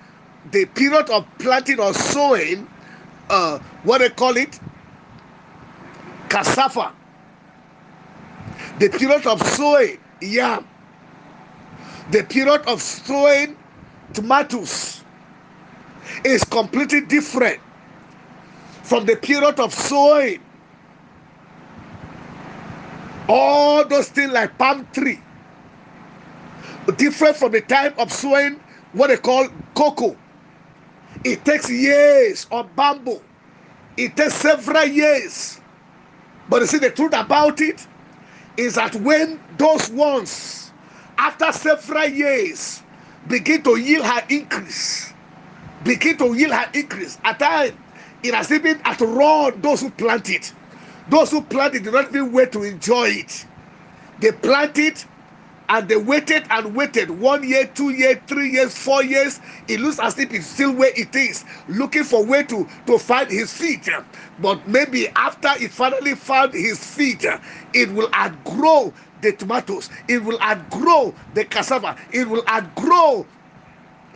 the 0.53 0.67
period 0.67 1.11
of 1.11 1.27
planting 1.39 1.81
or 1.81 1.93
sowing, 1.95 2.69
uh, 3.31 3.59
what 3.83 3.99
they 3.99 4.11
call 4.11 4.37
it, 4.37 4.61
cassava. 6.29 6.93
The 8.79 8.89
period 8.89 9.27
of 9.27 9.43
sowing 9.47 9.99
yam. 10.21 10.67
The 12.11 12.25
period 12.25 12.63
of 12.67 12.81
sowing 12.83 13.57
tomatoes. 14.13 15.03
Is 16.25 16.43
completely 16.45 17.03
different 17.03 17.61
from 18.83 19.05
the 19.05 19.17
period 19.17 19.61
of 19.61 19.75
sowing. 19.75 20.41
All 23.29 23.85
those 23.87 24.09
things 24.09 24.33
like 24.33 24.57
palm 24.57 24.87
tree. 24.93 25.21
Different 26.97 27.37
from 27.37 27.53
the 27.53 27.61
time 27.61 27.93
of 27.99 28.11
sowing 28.11 28.59
what 28.93 29.09
they 29.09 29.19
call 29.19 29.49
cocoa 29.75 30.17
it 31.25 31.45
takes 31.45 31.71
years 31.71 32.47
of 32.51 32.75
bamboo. 32.77 33.23
It 33.97 34.17
takes 34.17 34.35
several 34.35 34.85
years. 34.87 35.61
But 36.49 36.63
you 36.63 36.67
see 36.69 36.79
the 36.79 36.91
truth 36.91 37.15
about 37.15 37.61
it 37.61 37.87
is 38.57 38.77
that 38.77 38.95
when 38.97 39.41
those 39.59 39.91
ones 39.91 40.73
after 41.19 41.53
several 41.53 42.07
years 42.09 42.83
begin 43.29 43.63
to 43.65 43.77
yield 43.77 44.07
her 44.07 44.23
increase 44.31 45.13
begin 45.85 46.17
to 46.19 46.35
yield 46.35 46.53
her 46.53 46.69
increase 46.75 47.19
at 47.25 47.39
times 47.39 47.75
it 48.23 48.35
has 48.35 48.51
even 48.53 48.81
outrun 48.87 49.61
those 49.63 49.81
who 49.83 49.91
plant 49.91 50.31
it 50.31 50.53
those 51.11 51.31
who 51.31 51.43
planted 51.43 51.85
did 51.85 51.93
not 51.95 52.09
even 52.11 52.33
wait 52.33 52.53
to 52.53 52.65
enjoy 52.65 53.09
it. 53.09 53.47
They 54.21 54.33
planted 54.33 55.03
and 55.69 55.89
they 55.89 55.97
waited 55.97 56.45
and 56.51 56.75
waited 56.75 57.11
one 57.11 57.49
year, 57.49 57.67
two 57.67 57.91
years, 57.91 58.19
three 58.27 58.51
years, 58.51 58.77
four 58.77 59.03
years. 59.05 59.41
It 59.69 59.81
looks 59.81 59.99
as 59.99 60.19
if 60.19 60.33
it's 60.33 60.47
still 60.47 60.73
where 60.75 60.93
it 60.97 61.15
is, 61.17 61.45
looking 61.69 62.05
for 62.05 62.25
where 62.25 62.45
to, 62.45 62.69
to 62.87 62.99
find 62.99 63.31
his 63.31 63.53
feet. 63.53 63.89
But 64.41 64.67
maybe 64.69 65.09
after 65.11 65.51
it 65.61 65.73
finally 65.73 66.15
found 66.15 66.55
his 66.55 66.79
feet, 66.79 67.25
it 67.75 67.91
will 67.93 68.11
outgrow 68.15 68.93
the 69.23 69.33
tomatoes, 69.33 69.91
it 70.09 70.23
will 70.25 70.41
outgrow 70.43 71.15
the 71.35 71.45
cassava, 71.45 71.97
it 72.13 72.29
will 72.29 72.45
outgrow 72.49 73.27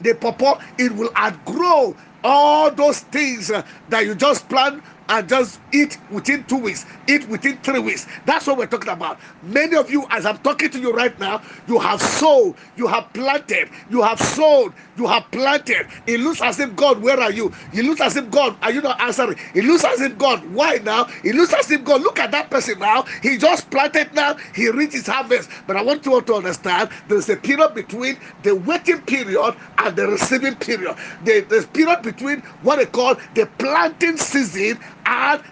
the 0.01 0.15
pawpaw, 0.15 0.59
it 0.79 0.93
will 0.93 1.11
outgrow 1.17 1.97
all 2.25 2.71
those 2.71 3.01
things 3.01 3.49
that 3.49 4.07
you 4.07 4.15
just 4.15 4.49
plant 4.49 4.83
and 5.09 5.29
just 5.29 5.61
eat 5.73 5.99
within 6.11 6.45
two 6.45 6.59
weeks, 6.59 6.87
eat 7.09 7.29
within 7.29 7.59
three 7.59 7.79
weeks. 7.81 8.07
That's 8.27 8.47
what 8.47 8.59
we're 8.59 8.67
talking 8.67 8.91
about. 8.93 9.19
Many 9.43 9.77
of 9.77 9.91
you, 9.91 10.07
as 10.11 10.27
I'm 10.27 10.38
talking 10.38 10.71
to 10.71 10.81
you 10.81 10.93
right 10.93 11.19
now, 11.19 11.43
you 11.69 11.79
have 11.79 12.01
sowed, 12.03 12.57
you 12.77 12.87
have 12.87 13.12
planted, 13.12 13.71
you 13.91 14.03
have 14.03 14.21
sowed, 14.21 14.73
you 14.97 15.07
have 15.07 15.31
planted. 15.31 15.87
It 16.07 16.21
looks 16.21 16.41
as 16.43 16.61
if 16.61 16.75
God, 16.77 17.03
where 17.03 17.21
are 17.21 17.33
you? 17.33 17.53
It 17.73 17.85
looks 17.85 18.01
as 18.01 18.17
if 18.17 18.31
God, 18.31 18.57
are 18.62 18.71
you 18.73 18.81
not 18.83 19.01
answering? 19.01 19.38
It 19.55 19.65
looks 19.65 19.85
as 19.85 20.01
if 20.01 20.17
God, 20.19 20.45
why 20.53 20.77
now? 20.85 21.09
It 21.25 21.35
looks 21.35 21.53
as 21.55 21.71
if 21.71 21.85
God, 21.85 22.03
look 22.03 22.19
at 22.19 22.31
that 22.33 22.51
person 22.51 22.79
now. 22.79 23.05
He 23.23 23.37
just 23.38 23.71
planted 23.71 24.15
now, 24.15 24.37
he 24.55 24.69
reached 24.71 24.95
his 24.95 25.07
harvest. 25.07 25.51
But 25.67 25.77
I 25.77 25.83
want 25.83 26.05
you 26.07 26.15
all 26.15 26.23
to 26.23 26.35
understand 26.35 26.91
there's 27.09 27.29
a 27.29 27.37
period 27.37 27.75
between 27.75 28.19
the 28.43 28.55
waiting 28.55 29.01
period 29.03 29.55
and 29.79 29.97
the 29.97 30.07
receiving 30.09 30.57
period. 30.57 30.97
The, 31.25 31.41
there's 31.49 31.67
period 31.67 32.03
between 32.03 32.41
what 32.62 32.77
they 32.77 32.87
call 32.87 33.17
the 33.35 33.47
planting 33.59 34.17
season 34.17 34.79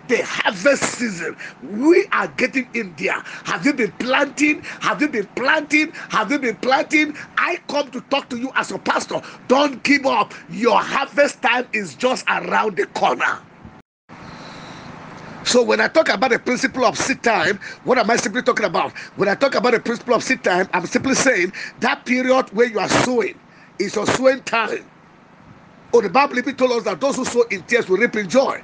the 0.09 0.25
harvest 0.25 0.83
season. 0.83 1.37
We 1.63 2.07
are 2.13 2.29
getting 2.29 2.69
in 2.75 2.95
there. 2.97 3.23
Have 3.45 3.67
you 3.67 3.73
been 3.73 3.93
planting? 3.93 4.63
Have 4.81 5.01
you 5.01 5.09
been 5.09 5.27
planting? 5.37 5.93
Have 6.11 6.31
you 6.31 6.39
been 6.39 6.57
planting? 6.57 7.15
I 7.37 7.59
come 7.69 7.91
to 7.91 8.01
talk 8.03 8.29
to 8.31 8.39
you 8.39 8.51
as 8.55 8.71
a 8.73 8.79
pastor. 8.79 9.21
Don't 9.49 9.83
give 9.83 10.07
up. 10.07 10.35
Your 10.49 10.81
harvest 10.81 11.43
time 11.43 11.69
is 11.73 11.95
just 11.95 12.25
around 12.29 12.77
the 12.77 12.87
corner. 12.87 13.41
So 15.45 15.63
when 15.63 15.81
I 15.81 15.89
talk 15.89 16.09
about 16.09 16.31
the 16.31 16.39
principle 16.39 16.85
of 16.85 16.97
seed 16.99 17.23
time, 17.23 17.59
what 17.85 17.99
am 17.99 18.11
I 18.11 18.17
simply 18.17 18.43
talking 18.43 18.67
about? 18.67 18.93
When 19.17 19.29
I 19.29 19.35
talk 19.35 19.55
about 19.55 19.73
the 19.73 19.81
principle 19.81 20.15
of 20.15 20.23
seed 20.23 20.45
time, 20.45 20.69
I'm 20.73 20.87
simply 20.87 21.15
saying 21.15 21.53
that 21.81 22.05
period 22.07 22.51
where 22.53 22.69
you 22.69 22.79
are 22.79 22.89
sowing 22.89 23.39
is 23.79 23.95
your 23.97 24.07
sowing 24.07 24.43
time. 24.43 24.85
Oh, 25.93 26.01
the 26.01 26.09
Bible 26.09 26.43
told 26.55 26.73
us 26.73 26.85
that 26.85 27.01
those 27.01 27.17
who 27.17 27.25
sow 27.25 27.43
in 27.51 27.63
tears 27.65 27.89
will 27.89 27.99
reap 27.99 28.17
in 28.17 28.29
joy. 28.29 28.63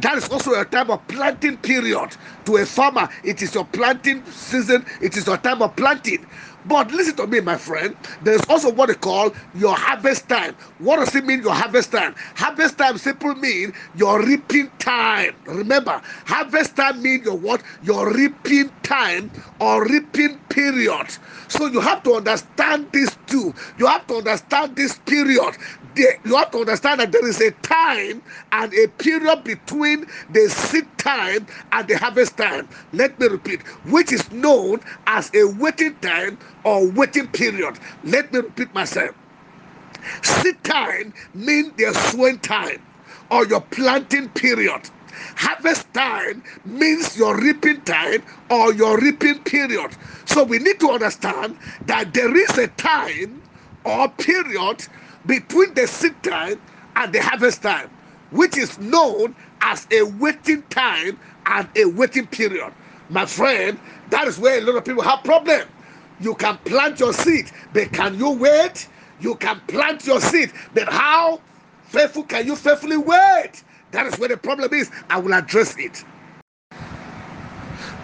That 0.00 0.18
is 0.18 0.28
also 0.30 0.60
a 0.60 0.64
time 0.64 0.90
of 0.90 1.06
planting 1.08 1.58
period. 1.58 2.16
To 2.46 2.56
a 2.58 2.66
farmer, 2.66 3.08
it 3.24 3.42
is 3.42 3.54
your 3.54 3.66
planting 3.66 4.24
season, 4.26 4.86
it 5.00 5.16
is 5.16 5.26
your 5.26 5.38
time 5.38 5.62
of 5.62 5.76
planting. 5.76 6.26
But 6.68 6.92
listen 6.92 7.16
to 7.16 7.26
me, 7.26 7.40
my 7.40 7.56
friend. 7.56 7.96
There's 8.22 8.44
also 8.48 8.70
what 8.72 8.88
they 8.88 8.94
call 8.94 9.34
your 9.54 9.74
harvest 9.74 10.28
time. 10.28 10.54
What 10.78 10.98
does 10.98 11.14
it 11.14 11.24
mean, 11.24 11.42
your 11.42 11.54
harvest 11.54 11.92
time? 11.92 12.14
Harvest 12.36 12.78
time 12.78 12.98
simply 12.98 13.34
means 13.36 13.74
your 13.96 14.22
reaping 14.22 14.70
time. 14.78 15.34
Remember, 15.46 16.00
harvest 16.26 16.76
time 16.76 17.02
means 17.02 17.24
your 17.24 17.36
what? 17.36 17.62
Your 17.82 18.12
reaping 18.12 18.70
time 18.82 19.30
or 19.60 19.86
reaping 19.86 20.38
period. 20.50 21.08
So 21.48 21.66
you 21.66 21.80
have 21.80 22.02
to 22.04 22.14
understand 22.14 22.92
this 22.92 23.16
too. 23.26 23.54
You 23.78 23.86
have 23.86 24.06
to 24.08 24.16
understand 24.16 24.76
this 24.76 24.98
period. 24.98 25.56
You 25.96 26.36
have 26.36 26.50
to 26.52 26.58
understand 26.58 27.00
that 27.00 27.12
there 27.12 27.26
is 27.26 27.40
a 27.40 27.50
time 27.50 28.22
and 28.52 28.72
a 28.74 28.86
period 28.88 29.42
between 29.44 30.06
the 30.30 30.48
seed 30.48 30.86
time 30.98 31.46
and 31.72 31.88
the 31.88 31.98
harvest 31.98 32.36
time. 32.36 32.68
Let 32.92 33.18
me 33.18 33.26
repeat, 33.26 33.62
which 33.86 34.12
is 34.12 34.30
known 34.30 34.80
as 35.06 35.30
a 35.34 35.44
waiting 35.44 35.96
time 35.96 36.38
or 36.64 36.86
waiting 36.88 37.28
period. 37.28 37.78
Let 38.04 38.32
me 38.32 38.40
repeat 38.40 38.74
myself. 38.74 39.14
Seed 40.22 40.62
time 40.64 41.14
means 41.34 41.72
the 41.76 41.92
sowing 41.94 42.38
time 42.40 42.82
or 43.30 43.46
your 43.46 43.60
planting 43.62 44.28
period. 44.30 44.90
Harvest 45.36 45.92
time 45.94 46.42
means 46.64 47.16
your 47.16 47.36
reaping 47.36 47.82
time 47.82 48.22
or 48.50 48.72
your 48.74 48.98
reaping 48.98 49.40
period. 49.44 49.96
So 50.26 50.44
we 50.44 50.58
need 50.58 50.80
to 50.80 50.90
understand 50.90 51.58
that 51.86 52.14
there 52.14 52.34
is 52.36 52.58
a 52.58 52.68
time 52.68 53.42
or 53.84 54.08
period 54.10 54.86
between 55.26 55.74
the 55.74 55.86
seed 55.86 56.22
time 56.22 56.60
and 56.96 57.12
the 57.12 57.22
harvest 57.22 57.62
time, 57.62 57.90
which 58.30 58.56
is 58.56 58.78
known 58.78 59.34
as 59.62 59.86
a 59.92 60.02
waiting 60.04 60.62
time 60.70 61.18
and 61.46 61.68
a 61.76 61.86
waiting 61.86 62.26
period. 62.26 62.72
My 63.10 63.26
friend, 63.26 63.78
that 64.10 64.28
is 64.28 64.38
where 64.38 64.58
a 64.58 64.62
lot 64.62 64.76
of 64.76 64.84
people 64.84 65.02
have 65.02 65.24
problem. 65.24 65.62
You 66.20 66.34
can 66.34 66.56
plant 66.58 67.00
your 67.00 67.12
seed, 67.12 67.50
but 67.72 67.92
can 67.92 68.18
you 68.18 68.30
wait? 68.30 68.88
You 69.20 69.36
can 69.36 69.60
plant 69.68 70.06
your 70.06 70.20
seed, 70.20 70.52
but 70.74 70.88
how 70.88 71.40
faithful 71.84 72.24
can 72.24 72.46
you 72.46 72.56
faithfully 72.56 72.96
wait? 72.96 73.62
That 73.92 74.06
is 74.06 74.18
where 74.18 74.28
the 74.28 74.36
problem 74.36 74.72
is. 74.74 74.90
I 75.10 75.18
will 75.18 75.34
address 75.34 75.76
it. 75.78 76.04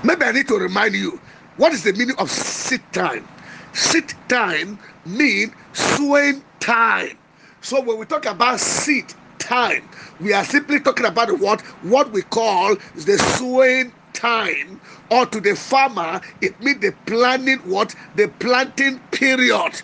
Maybe 0.04 0.24
I 0.24 0.32
need 0.32 0.48
to 0.48 0.56
remind 0.56 0.94
you 0.94 1.20
what 1.56 1.72
is 1.72 1.82
the 1.84 1.92
meaning 1.92 2.16
of 2.18 2.30
seed 2.30 2.82
time? 2.92 3.26
Seed 3.72 4.12
time 4.28 4.78
means 5.06 5.52
sowing 5.72 6.44
time. 6.60 7.18
So 7.60 7.80
when 7.80 7.98
we 7.98 8.06
talk 8.06 8.26
about 8.26 8.60
seed 8.60 9.12
time, 9.38 9.88
we 10.20 10.32
are 10.32 10.44
simply 10.44 10.80
talking 10.80 11.06
about 11.06 11.38
what 11.40 11.60
what 11.82 12.12
we 12.12 12.22
call 12.22 12.76
is 12.96 13.06
the 13.06 13.18
sowing 13.18 13.92
time 14.14 14.80
or 15.10 15.26
to 15.26 15.40
the 15.40 15.56
farmer 15.56 16.20
it 16.40 16.58
means 16.60 16.80
the 16.80 16.94
planting 17.06 17.58
what? 17.60 17.94
The 18.16 18.28
planting 18.40 19.00
period. 19.12 19.82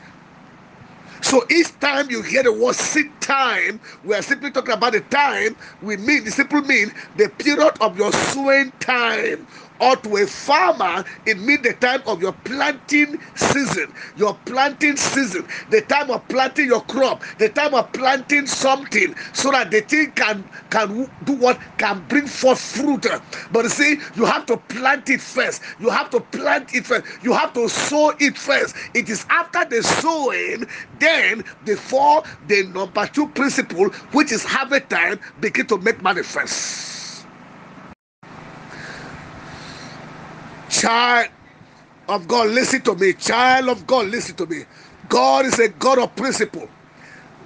So 1.22 1.44
each 1.50 1.78
time 1.80 2.10
you 2.10 2.22
hear 2.22 2.42
the 2.44 2.52
word 2.52 2.76
seed 2.76 3.10
time, 3.20 3.80
we 4.04 4.14
are 4.16 4.22
simply 4.22 4.50
talking 4.52 4.74
about 4.74 4.92
the 4.94 5.00
time 5.02 5.56
we 5.82 5.96
mean, 5.98 6.24
the 6.24 6.30
simple 6.32 6.62
mean 6.62 6.92
the 7.16 7.28
period 7.28 7.74
of 7.80 7.98
your 7.98 8.12
sowing 8.12 8.72
time 8.80 9.46
or 9.80 9.96
to 9.96 10.16
a 10.18 10.26
farmer, 10.26 11.04
it 11.26 11.38
means 11.38 11.62
the 11.62 11.74
time 11.74 12.02
of 12.06 12.20
your 12.22 12.32
planting 12.44 13.18
season, 13.34 13.92
your 14.16 14.34
planting 14.44 14.96
season, 14.96 15.46
the 15.70 15.80
time 15.82 16.10
of 16.10 16.26
planting 16.28 16.66
your 16.66 16.82
crop, 16.82 17.22
the 17.38 17.48
time 17.48 17.74
of 17.74 17.92
planting 17.92 18.46
something, 18.46 19.14
so 19.32 19.50
that 19.50 19.70
the 19.70 19.80
thing 19.82 20.12
can 20.12 20.44
can 20.70 21.10
do 21.24 21.32
what 21.34 21.58
can 21.78 22.04
bring 22.08 22.26
forth 22.26 22.60
fruit. 22.60 23.06
But 23.52 23.64
you 23.64 23.70
see, 23.70 23.98
you 24.16 24.24
have 24.24 24.46
to 24.46 24.56
plant 24.56 25.08
it 25.10 25.20
first. 25.20 25.62
You 25.80 25.90
have 25.90 26.10
to 26.10 26.20
plant 26.20 26.74
it 26.74 26.86
first. 26.86 27.06
You 27.22 27.32
have 27.32 27.52
to 27.54 27.68
sow 27.68 28.12
it 28.18 28.36
first. 28.36 28.74
It 28.94 29.08
is 29.08 29.26
after 29.30 29.64
the 29.64 29.82
sowing, 29.82 30.66
then 30.98 31.44
before 31.64 32.22
the 32.48 32.64
number 32.68 33.06
two 33.06 33.28
principle, 33.28 33.90
which 34.12 34.32
is 34.32 34.44
harvest 34.44 34.90
time, 34.90 35.20
begin 35.40 35.66
to 35.68 35.78
make 35.78 36.02
manifest. 36.02 36.99
Child 40.80 41.30
of 42.08 42.28
God, 42.28 42.50
listen 42.50 42.80
to 42.82 42.94
me. 42.94 43.12
Child 43.14 43.68
of 43.68 43.86
God, 43.86 44.06
listen 44.08 44.36
to 44.36 44.46
me. 44.46 44.64
God 45.10 45.46
is 45.46 45.58
a 45.58 45.68
God 45.68 45.98
of 45.98 46.16
principle. 46.16 46.68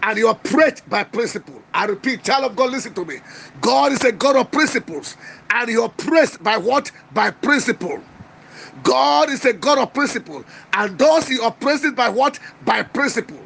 And 0.03 0.19
you 0.19 0.29
operate 0.29 0.83
by 0.89 1.05
principle. 1.05 1.63
I 1.75 1.87
repeat, 1.87 2.25
child 2.25 2.45
of 2.45 2.57
God, 2.57 2.71
listen 2.73 2.95
to 2.95 3.05
me. 3.05 3.17
God 3.61 3.93
is 3.93 4.05
a 4.05 4.13
God 4.13 4.37
of 4.37 4.51
principles. 4.53 5.17
And 5.51 5.69
you 5.71 5.83
operate 5.83 6.43
by 6.43 6.59
what? 6.59 6.93
By 7.13 7.33
principle. 7.33 8.01
God 8.85 9.31
is 9.31 9.45
a 9.45 9.53
God 9.53 9.79
of 9.79 9.93
principle. 9.95 10.45
And 10.75 10.99
thus 10.99 11.29
he 11.29 11.41
operates 11.41 11.91
by 11.93 12.09
what? 12.11 12.39
By 12.65 12.85
principle. 12.85 13.41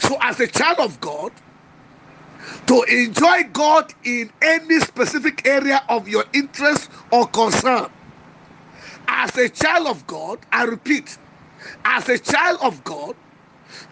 So, 0.00 0.16
as 0.22 0.40
a 0.40 0.46
child 0.46 0.78
of 0.80 1.00
God, 1.00 1.32
to 2.66 2.82
enjoy 2.84 3.44
God 3.52 3.92
in 4.04 4.32
any 4.42 4.80
specific 4.80 5.46
area 5.46 5.82
of 5.88 6.08
your 6.08 6.24
interest 6.34 6.90
or 7.12 7.26
concern, 7.28 7.90
as 9.08 9.36
a 9.38 9.48
child 9.48 9.88
of 9.88 10.06
God, 10.06 10.40
I 10.52 10.64
repeat, 10.64 11.18
as 11.84 12.08
a 12.08 12.18
child 12.18 12.58
of 12.62 12.84
God, 12.84 13.16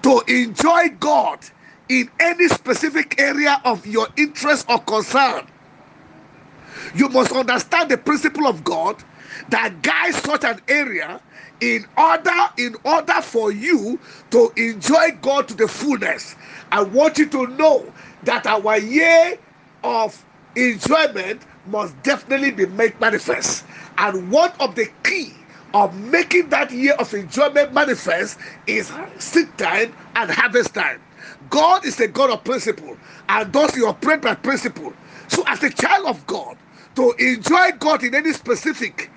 to 0.03 0.23
enjoy 0.29 0.91
God 1.01 1.41
in 1.89 2.11
any 2.21 2.49
specific 2.49 3.21
area 3.21 3.61
of 3.65 3.87
your 3.87 4.09
interest 4.17 4.67
or 4.71 4.79
concern, 4.81 5.47
you 6.95 7.09
must 7.11 7.33
understand 7.33 7.91
the 7.91 7.99
principle 7.99 8.47
of 8.47 8.65
God 8.65 9.03
that 9.51 9.83
guides 9.83 10.19
such 10.23 10.45
an 10.45 10.61
area 10.69 11.21
in 11.61 11.87
order 11.97 12.31
in 12.59 12.77
order 12.85 13.23
for 13.23 13.53
you 13.53 14.01
to 14.31 14.53
enjoy 14.57 15.13
God 15.23 15.49
to 15.49 15.55
the 15.55 15.69
fullness. 15.69 16.37
I 16.73 16.83
want 16.83 17.19
you 17.19 17.27
to 17.31 17.47
know 17.49 17.93
that 18.25 18.47
our 18.47 18.79
year 18.79 19.39
of 19.85 20.25
enjoyment 20.57 21.43
must 21.67 22.01
definitely 22.03 22.51
be 22.53 22.67
made 22.67 22.99
manifest. 23.01 23.65
And 23.99 24.31
one 24.33 24.53
of 24.61 24.75
the 24.77 24.89
key 25.05 25.35
of 25.75 25.95
making 25.97 26.51
that 26.51 26.71
year 26.73 26.95
of 26.95 27.13
enjoyment 27.15 27.73
manifest 27.75 28.39
is 28.67 28.93
seed 29.19 29.57
time 29.59 29.95
and 30.17 30.31
harvest 30.31 30.75
time. 30.75 31.01
God 31.51 31.85
is 31.87 32.01
a 32.01 32.09
God 32.09 32.31
of 32.31 32.45
principle, 32.45 32.97
and 33.29 33.53
thus 33.53 33.77
you 33.77 33.89
operate 33.89 34.23
by 34.23 34.35
principle. 34.37 34.95
So, 35.29 35.45
as 35.47 35.63
a 35.63 35.71
child 35.71 36.07
of 36.07 36.27
God, 36.27 36.57
to 36.97 37.13
enjoy 37.19 37.73
God 37.79 38.05
in 38.05 38.15
any 38.15 38.33
specific 38.33 39.11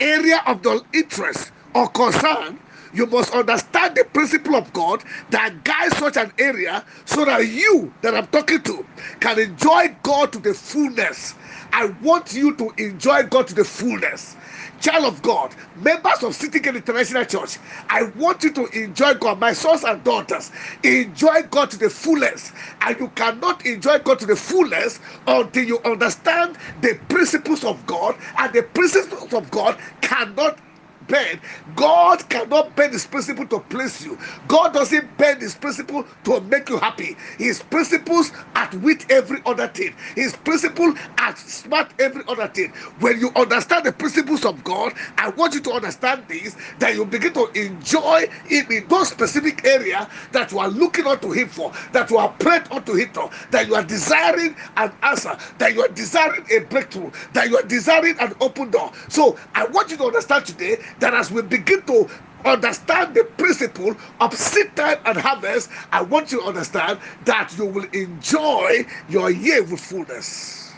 area 0.00 0.42
of 0.46 0.62
the 0.62 0.84
interest 0.94 1.52
or 1.74 1.88
concern, 1.88 2.60
you 2.92 3.06
must 3.06 3.34
understand 3.34 3.96
the 3.96 4.04
principle 4.04 4.56
of 4.56 4.72
God 4.72 5.04
that 5.30 5.64
guides 5.64 5.98
such 5.98 6.16
an 6.16 6.32
area 6.38 6.84
so 7.04 7.24
that 7.24 7.46
you 7.46 7.92
that 8.02 8.14
I'm 8.16 8.26
talking 8.28 8.62
to 8.64 8.86
can 9.20 9.38
enjoy 9.38 9.96
God 10.02 10.32
to 10.32 10.40
the 10.40 10.54
fullness. 10.54 11.34
I 11.72 11.86
want 12.00 12.32
you 12.34 12.56
to 12.56 12.72
enjoy 12.78 13.24
God 13.24 13.48
to 13.48 13.54
the 13.54 13.64
fullness. 13.64 14.36
Child 14.78 15.04
of 15.06 15.22
God, 15.22 15.54
members 15.74 16.22
of 16.22 16.34
City 16.34 16.60
Gate 16.60 16.76
International 16.76 17.24
Church, 17.24 17.58
I 17.88 18.04
want 18.14 18.42
you 18.44 18.52
to 18.54 18.66
enjoy 18.68 19.14
God, 19.14 19.40
my 19.40 19.52
sons 19.52 19.84
and 19.84 20.02
daughters. 20.04 20.50
Enjoy 20.82 21.42
God 21.50 21.70
to 21.72 21.78
the 21.78 21.90
fullest. 21.90 22.52
And 22.82 22.98
you 23.00 23.10
cannot 23.10 23.64
enjoy 23.66 23.98
God 24.00 24.18
to 24.20 24.26
the 24.26 24.36
fullest 24.36 25.00
until 25.26 25.64
you 25.64 25.80
understand 25.84 26.58
the 26.76 27.00
principles 27.08 27.64
of 27.64 27.86
God, 27.86 28.16
and 28.38 28.52
the 28.52 28.62
principles 28.64 29.32
of 29.32 29.50
God 29.50 29.78
cannot 30.02 30.60
bend. 31.08 31.40
God 31.76 32.28
cannot 32.30 32.76
bend 32.76 32.94
his 32.94 33.06
principle 33.06 33.46
to 33.48 33.60
please 33.60 34.04
you. 34.04 34.18
God 34.48 34.74
doesn't 34.74 35.16
bend 35.18 35.42
his 35.42 35.56
principle 35.56 36.06
to 36.24 36.40
make 36.42 36.68
you 36.70 36.78
happy. 36.78 37.16
His 37.38 37.62
principles 37.62 38.32
outwit 38.56 39.10
every 39.10 39.40
other 39.46 39.68
thing. 39.68 39.94
His 40.16 40.36
principle 40.36 40.92
outsmart 41.18 41.90
every 42.00 42.22
other 42.28 42.48
thing. 42.48 42.72
When 43.00 43.20
you 43.20 43.30
understand 43.36 43.86
the 43.86 43.92
principles 43.92 44.44
of 44.44 44.64
God, 44.64 44.94
I 45.18 45.30
want 45.30 45.54
you 45.54 45.60
to 45.62 45.72
understand 45.72 46.26
this 46.28 46.56
that 46.78 46.94
you 46.94 47.04
begin 47.06 47.32
to 47.34 47.48
enjoy 47.54 48.26
Him 48.46 48.66
in 48.70 48.88
those 48.88 49.08
specific 49.10 49.64
area 49.66 50.08
that 50.32 50.52
you 50.52 50.58
are 50.60 50.68
looking 50.68 51.06
unto 51.06 51.30
Him 51.32 51.48
for, 51.48 51.72
that 51.92 52.10
you 52.10 52.18
are 52.18 52.30
praying 52.38 52.64
unto 52.70 52.94
Him 52.94 53.10
for, 53.12 53.30
that 53.50 53.66
you 53.66 53.74
are 53.74 53.84
desiring 53.84 54.56
an 54.76 54.92
answer, 55.02 55.36
that 55.58 55.74
you 55.74 55.82
are 55.82 55.88
desiring 55.88 56.44
a 56.50 56.60
breakthrough, 56.60 57.10
that 57.32 57.48
you 57.48 57.56
are 57.56 57.62
desiring 57.62 58.16
an 58.20 58.34
open 58.40 58.70
door. 58.70 58.92
So 59.08 59.38
I 59.54 59.66
want 59.66 59.90
you 59.90 59.96
to 59.98 60.04
understand 60.04 60.46
today 60.46 60.76
that 61.00 61.14
as 61.14 61.30
we 61.30 61.42
begin 61.42 61.82
to 61.82 62.08
understand 62.44 63.14
the 63.14 63.24
principle 63.24 63.96
of 64.20 64.34
seed 64.34 64.74
time 64.76 64.98
and 65.04 65.18
harvest, 65.18 65.70
I 65.92 66.02
want 66.02 66.32
you 66.32 66.40
to 66.40 66.46
understand 66.46 66.98
that 67.24 67.54
you 67.56 67.66
will 67.66 67.86
enjoy 67.92 68.86
your 69.08 69.30
year 69.30 69.62
with 69.62 69.80
fullness. 69.80 70.72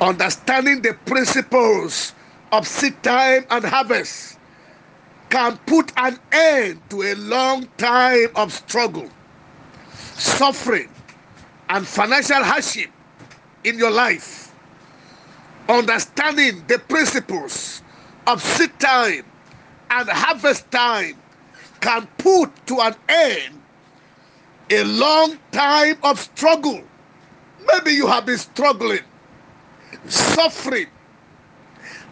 Understanding 0.00 0.82
the 0.82 0.94
principles 1.06 2.12
of 2.52 2.66
seed 2.66 3.02
time 3.02 3.46
and 3.50 3.64
harvest 3.64 4.38
can 5.30 5.56
put 5.66 5.92
an 5.96 6.18
end 6.32 6.80
to 6.90 7.02
a 7.02 7.14
long 7.14 7.66
time 7.78 8.28
of 8.36 8.52
struggle, 8.52 9.08
suffering, 9.92 10.88
and 11.70 11.86
financial 11.86 12.42
hardship 12.44 12.90
in 13.64 13.78
your 13.78 13.90
life. 13.90 14.54
Understanding 15.68 16.62
the 16.68 16.78
principles 16.78 17.82
of 18.26 18.42
seed 18.42 18.78
time 18.80 19.24
and 19.90 20.08
harvest 20.08 20.70
time 20.70 21.16
can 21.80 22.06
put 22.18 22.50
to 22.66 22.80
an 22.80 22.94
end 23.08 23.54
a 24.70 24.84
long 24.84 25.38
time 25.52 25.96
of 26.02 26.18
struggle. 26.18 26.82
Maybe 27.72 27.92
you 27.92 28.06
have 28.06 28.26
been 28.26 28.38
struggling, 28.38 29.00
suffering, 30.06 30.86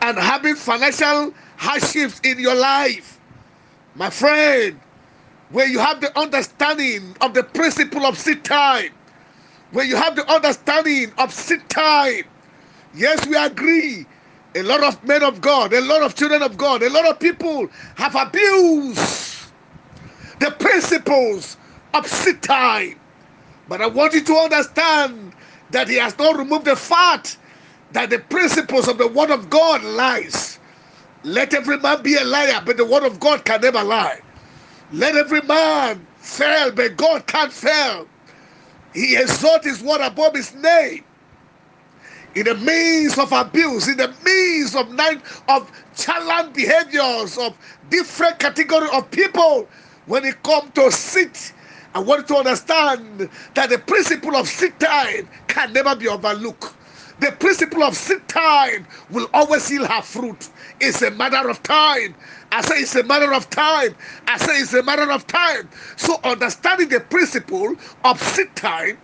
and 0.02 0.18
having 0.18 0.54
financial 0.56 1.34
hardships 1.56 2.20
in 2.24 2.38
your 2.38 2.54
life. 2.54 3.18
My 3.94 4.10
friend, 4.10 4.80
where 5.50 5.66
you 5.66 5.78
have 5.78 6.00
the 6.00 6.16
understanding 6.18 7.16
of 7.20 7.34
the 7.34 7.42
principle 7.42 8.06
of 8.06 8.18
seed 8.18 8.44
time, 8.44 8.90
where 9.72 9.84
you 9.84 9.96
have 9.96 10.16
the 10.16 10.30
understanding 10.30 11.12
of 11.18 11.32
seed 11.32 11.68
time, 11.68 12.24
yes, 12.94 13.26
we 13.26 13.36
agree. 13.36 14.06
A 14.54 14.62
lot 14.62 14.82
of 14.84 15.02
men 15.04 15.22
of 15.22 15.40
God, 15.40 15.72
a 15.72 15.80
lot 15.80 16.02
of 16.02 16.14
children 16.14 16.42
of 16.42 16.58
God, 16.58 16.82
a 16.82 16.90
lot 16.90 17.08
of 17.08 17.18
people 17.20 17.68
have 17.96 18.14
abused 18.16 19.50
the 20.40 20.50
principles 20.52 21.56
of 21.94 22.06
seed 22.06 22.42
time. 22.42 22.98
But 23.68 23.82
I 23.82 23.86
want 23.86 24.14
you 24.14 24.22
to 24.24 24.34
understand 24.34 25.34
that 25.70 25.88
He 25.88 25.96
has 25.96 26.18
not 26.18 26.36
removed 26.38 26.66
the 26.66 26.76
fact 26.76 27.38
that 27.92 28.10
the 28.10 28.18
principles 28.18 28.88
of 28.88 28.98
the 28.98 29.08
Word 29.08 29.30
of 29.30 29.50
God 29.50 29.82
lies. 29.84 30.58
Let 31.24 31.54
every 31.54 31.78
man 31.78 32.02
be 32.02 32.16
a 32.16 32.24
liar, 32.24 32.62
but 32.64 32.76
the 32.76 32.84
Word 32.84 33.04
of 33.04 33.20
God 33.20 33.44
can 33.44 33.60
never 33.62 33.82
lie. 33.84 34.20
Let 34.92 35.16
every 35.16 35.42
man 35.42 36.06
fail, 36.18 36.72
but 36.72 36.96
God 36.96 37.26
can't 37.26 37.52
fail. 37.52 38.06
He 38.94 39.16
exalts 39.16 39.66
His 39.66 39.82
word 39.82 40.00
above 40.02 40.34
His 40.34 40.54
name. 40.54 41.04
In 42.34 42.44
the 42.46 42.54
midst 42.54 43.18
of 43.18 43.32
abuse, 43.32 43.88
in 43.88 43.98
the 43.98 44.08
midst 44.24 44.76
of 44.76 44.90
nine 44.92 45.22
of 45.48 45.70
challenge 45.96 46.54
behaviors 46.54 47.38
of 47.38 47.56
different 47.90 48.38
category 48.38 48.88
of 48.94 49.10
people, 49.10 49.68
when 50.06 50.24
it 50.24 50.42
come 50.42 50.70
to 50.72 50.90
sit, 50.92 51.52
I 51.94 52.00
want 52.00 52.28
to 52.28 52.36
understand 52.36 53.28
that 53.54 53.70
the 53.70 53.78
principle 53.78 54.36
of 54.36 54.48
sit 54.48 54.80
time 54.80 55.28
can 55.48 55.72
never 55.74 55.94
be 55.96 56.08
overlooked. 56.08 56.74
The 57.20 57.32
principle 57.32 57.84
of 57.84 57.96
seed 57.96 58.26
time 58.28 58.86
will 59.10 59.28
always 59.34 59.70
yield 59.70 59.88
her 59.88 60.02
fruit. 60.02 60.50
It's 60.80 61.02
a 61.02 61.10
matter 61.12 61.48
of 61.50 61.62
time. 61.62 62.16
I 62.50 62.62
say 62.62 62.76
it's 62.76 62.96
a 62.96 63.04
matter 63.04 63.32
of 63.34 63.50
time. 63.50 63.94
I 64.26 64.38
say 64.38 64.54
it's 64.58 64.74
a 64.74 64.82
matter 64.82 65.10
of 65.12 65.26
time. 65.28 65.68
So 65.96 66.18
understanding 66.24 66.88
the 66.88 67.00
principle 67.00 67.76
of 68.04 68.22
seed 68.22 68.56
time 68.56 68.98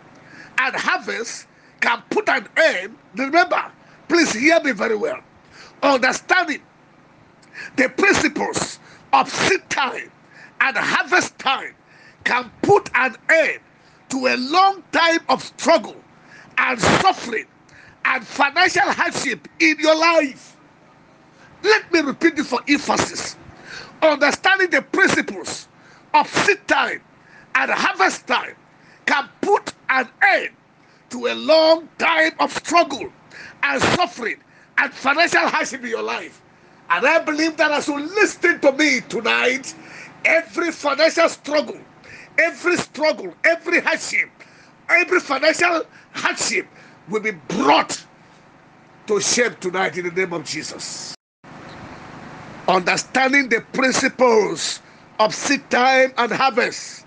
and 0.59 0.75
harvest 0.77 1.47
can 1.81 2.03
put 2.11 2.29
an 2.29 2.49
end. 2.57 2.97
Remember, 3.17 3.71
please 4.09 4.33
hear 4.33 4.61
me 4.61 4.73
very 4.73 4.97
well. 4.97 5.21
Understanding 5.83 6.63
the 7.77 7.89
principles 7.89 8.79
of 9.13 9.31
seed 9.31 9.69
time 9.71 10.11
and 10.61 10.77
harvest 10.77 11.39
time 11.39 11.75
can 12.25 12.51
put 12.63 12.91
an 12.95 13.17
end 13.29 13.61
to 14.11 14.27
a 14.27 14.37
long 14.37 14.83
time 14.93 15.21
of 15.29 15.43
struggle 15.43 15.97
and 16.57 16.81
suffering 16.81 17.47
and 18.05 18.27
financial 18.27 18.83
hardship 18.83 19.47
in 19.61 19.77
your 19.79 19.97
life. 19.97 20.57
Let 21.63 21.93
me 21.93 22.01
repeat 22.01 22.37
this 22.37 22.49
for 22.49 22.61
emphasis. 22.69 23.37
Understanding 24.03 24.71
the 24.71 24.83
principles 24.83 25.69
of 26.15 26.29
seed 26.29 26.67
time 26.69 27.03
and 27.55 27.71
harvest 27.71 28.27
time 28.27 28.55
can 29.07 29.29
put 29.41 29.73
an 29.89 30.09
end 30.23 30.51
to 31.11 31.27
a 31.27 31.35
long 31.35 31.89
time 31.99 32.33
of 32.41 32.53
struggle 32.53 33.11
and 33.63 33.83
suffering 33.83 34.37
and 34.79 34.93
financial 34.93 35.41
hardship 35.49 35.83
in 35.83 35.91
your 35.91 36.03
life. 36.03 36.43
And 36.91 37.07
I 37.07 37.21
believe 37.21 37.57
that 37.59 37.71
as 37.71 37.89
you 37.89 37.99
listen 38.01 38.61
to 38.61 38.73
me 38.73 39.01
tonight, 39.09 39.75
every 40.25 40.73
financial 40.73 41.29
struggle, 41.29 41.79
every 42.39 42.77
struggle, 42.77 43.35
every 43.45 43.81
hardship, 43.81 44.31
every 44.89 45.21
financial 45.21 45.85
hardship 46.13 46.67
will 47.09 47.21
be 47.21 47.33
brought 47.49 48.05
to 49.07 49.21
shape 49.21 49.61
tonight 49.61 49.97
in 49.99 50.05
the 50.07 50.11
name 50.13 50.33
of 50.33 50.45
Jesus. 50.45 51.15
Understanding 52.69 53.49
the 53.49 53.63
principles 53.73 54.81
of 55.19 55.35
seed 55.35 55.69
time 55.71 56.13
and 56.19 56.31
harvest 56.33 57.07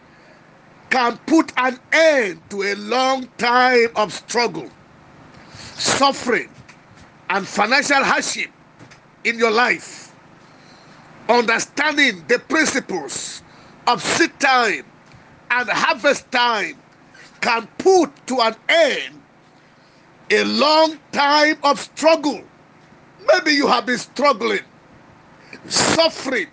can 0.92 1.18
put 1.26 1.52
an 1.58 1.80
end 1.94 2.40
to 2.50 2.62
a 2.64 2.76
long 2.76 3.28
time 3.38 3.88
of 3.96 4.14
struggle, 4.14 4.70
suffering, 5.54 6.50
and 7.30 7.48
financial 7.48 8.04
hardship 8.04 8.52
in 9.24 9.40
your 9.40 9.52
life. 9.52 10.14
Understanding 11.30 12.24
the 12.28 12.40
principles 12.40 13.42
of 13.88 14.04
seed 14.04 14.38
time 14.40 14.86
and 15.50 15.70
harvest 15.70 16.30
time 16.30 16.78
can 17.40 17.68
put 17.78 18.12
to 18.28 18.42
an 18.42 18.56
end 18.68 19.22
a 20.30 20.44
long 20.44 21.00
time 21.14 21.56
of 21.64 21.80
struggle. 21.80 22.42
Maybe 23.34 23.52
you 23.52 23.68
have 23.68 23.86
been 23.86 23.98
struggling, 23.98 24.60
suffering, 25.68 26.48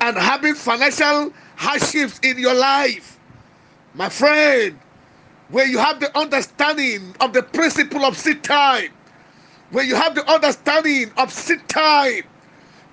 and 0.00 0.16
having 0.16 0.54
financial 0.54 1.32
hardships 1.58 2.20
in 2.22 2.38
your 2.38 2.54
life. 2.54 3.18
My 3.94 4.08
friend, 4.08 4.78
where 5.50 5.66
you 5.66 5.78
have 5.78 6.00
the 6.00 6.16
understanding 6.16 7.14
of 7.20 7.32
the 7.32 7.42
principle 7.42 8.04
of 8.04 8.16
seed 8.16 8.44
time, 8.44 8.90
where 9.70 9.84
you 9.84 9.96
have 9.96 10.14
the 10.14 10.28
understanding 10.30 11.10
of 11.16 11.32
seed 11.32 11.68
time, 11.68 12.22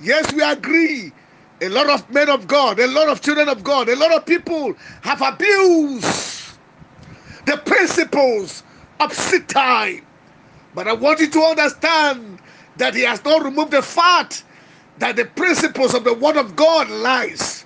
yes, 0.02 0.34
we 0.34 0.42
agree. 0.42 1.14
A 1.62 1.70
lot 1.70 1.90
of 1.90 2.10
men 2.12 2.30
of 2.30 2.48
God, 2.48 2.80
a 2.80 2.88
lot 2.88 3.08
of 3.08 3.22
children 3.22 3.50
of 3.50 3.64
God, 3.64 3.88
a 3.88 3.96
lot 3.96 4.14
of 4.14 4.26
people 4.26 4.74
have 5.02 5.22
abused 5.22 6.58
the 7.46 7.58
principles 7.58 8.64
of 9.00 9.14
seed 9.14 9.48
time. 9.48 10.06
But 10.76 10.88
I 10.88 10.94
want 10.94 11.20
you 11.20 11.30
to 11.30 11.42
understand 11.42 12.40
that 12.78 12.96
He 12.96 13.04
has 13.04 13.24
not 13.24 13.44
removed 13.44 13.72
the 13.72 13.82
fact 13.84 14.44
that 15.00 15.16
the 15.16 15.26
principles 15.26 15.94
of 15.94 16.04
the 16.04 16.14
Word 16.14 16.38
of 16.38 16.56
God 16.56 16.90
lies. 16.90 17.65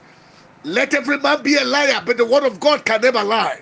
Let 0.69 0.93
every 0.93 1.17
man 1.19 1.43
be 1.43 1.55
a 1.57 1.65
liar, 1.65 2.01
but 2.05 2.17
the 2.17 2.25
Word 2.25 2.43
of 2.45 2.59
God 2.59 2.85
can 2.85 3.01
never 3.01 3.23
lie. 3.23 3.61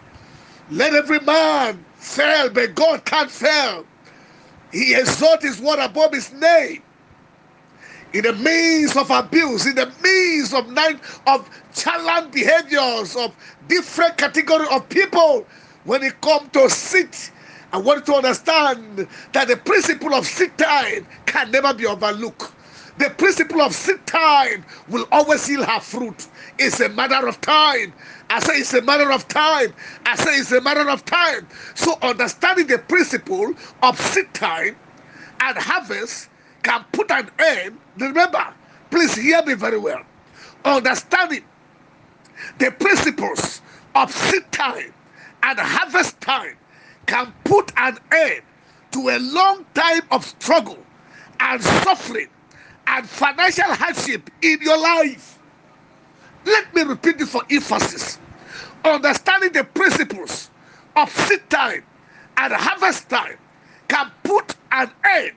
Let 0.72 0.94
every 0.94 1.22
man 1.22 1.86
fail, 1.96 2.50
but 2.50 2.76
God 2.76 3.06
can't 3.06 3.32
fail. 3.32 3.86
He 4.72 4.96
exalts 4.96 5.46
His 5.46 5.62
word 5.62 5.80
above 5.80 6.14
His 6.14 6.34
name. 6.34 6.84
In 8.14 8.24
the 8.24 8.34
midst 8.34 8.98
of 8.98 9.12
abuse, 9.12 9.68
in 9.68 9.76
the 9.76 9.88
midst 10.04 10.54
of 10.54 10.70
nine 10.72 11.00
of 11.28 11.50
challenge 11.76 12.34
behaviors 12.34 13.16
of 13.16 13.36
different 13.68 14.18
category 14.18 14.68
of 14.72 14.90
people, 14.90 15.48
when 15.86 16.04
it 16.04 16.20
come 16.22 16.50
to 16.52 16.70
sit 16.70 17.32
I 17.74 17.78
want 17.78 18.06
to 18.08 18.16
understand 18.16 19.08
that 19.34 19.48
the 19.48 19.58
principle 19.58 20.14
of 20.16 20.26
seed 20.28 20.58
time 20.58 21.08
can 21.28 21.52
never 21.52 21.74
be 21.74 21.86
overlooked. 21.88 22.52
The 22.98 23.12
principle 23.12 23.62
of 23.62 23.74
seed 23.76 24.06
time 24.08 24.66
will 24.90 25.08
always 25.12 25.48
yield 25.50 25.66
her 25.66 25.80
fruit. 25.80 26.28
It's 26.58 26.80
a 26.80 26.90
matter 26.90 27.28
of 27.28 27.40
time. 27.42 27.94
I 28.30 28.40
say 28.40 28.54
it's 28.56 28.74
a 28.74 28.82
matter 28.82 29.12
of 29.12 29.28
time. 29.28 29.74
I 30.06 30.16
say 30.16 30.32
it's 30.38 30.52
a 30.52 30.62
matter 30.62 30.90
of 30.90 31.06
time. 31.06 31.48
So 31.76 31.98
understanding 32.02 32.68
the 32.68 32.80
principle 32.80 33.54
of 33.84 34.00
seed 34.00 34.34
time 34.34 34.76
and 35.42 35.58
harvest 35.58 36.30
can 36.64 36.86
put 36.92 37.12
an 37.12 37.30
end. 37.40 37.78
Remember, 37.98 38.54
please 38.90 39.16
hear 39.16 39.44
me 39.44 39.54
very 39.54 39.78
well. 39.78 40.02
Understanding 40.66 41.44
the 42.58 42.72
principles 42.72 43.62
of 43.96 44.12
seed 44.12 44.52
time 44.52 44.94
and 45.44 45.60
harvest 45.60 46.20
time 46.22 46.58
can 47.06 47.34
put 47.44 47.72
an 47.78 48.00
end 48.12 48.42
to 48.92 49.10
a 49.10 49.20
long 49.20 49.66
time 49.76 50.02
of 50.12 50.26
struggle 50.26 50.80
and 51.40 51.62
suffering 51.64 52.28
and 52.88 53.08
financial 53.08 53.66
hardship 53.66 54.30
in 54.42 54.60
your 54.62 54.80
life. 54.80 55.40
Let 56.46 56.74
me 56.74 56.84
repeat 56.84 57.22
it 57.22 57.28
for 57.28 57.44
emphasis. 57.52 58.20
Understanding 58.86 59.52
the 59.54 59.64
principles 59.66 60.50
of 60.96 61.10
seed 61.12 61.50
time 61.50 61.84
and 62.38 62.54
harvest 62.54 63.10
time 63.10 63.38
can 63.88 64.12
put 64.24 64.56
an 64.72 64.92
end 65.06 65.34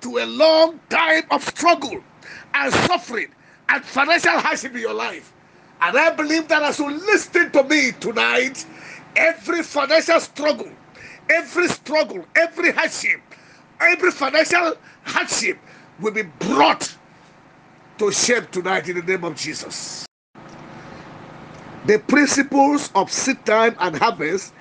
to 0.00 0.18
a 0.18 0.26
long 0.26 0.80
time 0.88 1.24
of 1.30 1.42
struggle 1.44 2.02
and 2.54 2.72
suffering 2.72 3.28
and 3.68 3.84
financial 3.84 4.38
hardship 4.38 4.74
in 4.74 4.80
your 4.80 4.94
life. 4.94 5.32
And 5.82 5.96
I 5.96 6.10
believe 6.10 6.48
that 6.48 6.62
as 6.62 6.78
you 6.78 6.90
listen 6.90 7.50
to 7.52 7.64
me 7.64 7.92
tonight, 8.00 8.66
every 9.16 9.62
financial 9.62 10.20
struggle, 10.20 10.70
every 11.30 11.68
struggle, 11.68 12.24
every 12.36 12.72
hardship, 12.72 13.20
every 13.80 14.10
financial 14.10 14.76
hardship 15.04 15.58
will 16.00 16.12
be 16.12 16.22
brought 16.22 16.96
to 17.98 18.10
shame 18.12 18.46
tonight 18.52 18.88
in 18.88 18.96
the 18.96 19.02
name 19.02 19.24
of 19.24 19.36
Jesus. 19.36 20.06
The 21.86 21.98
principles 22.00 22.90
of 22.94 23.12
seed 23.12 23.44
time 23.46 23.76
and 23.78 23.96
harvest 23.96 24.52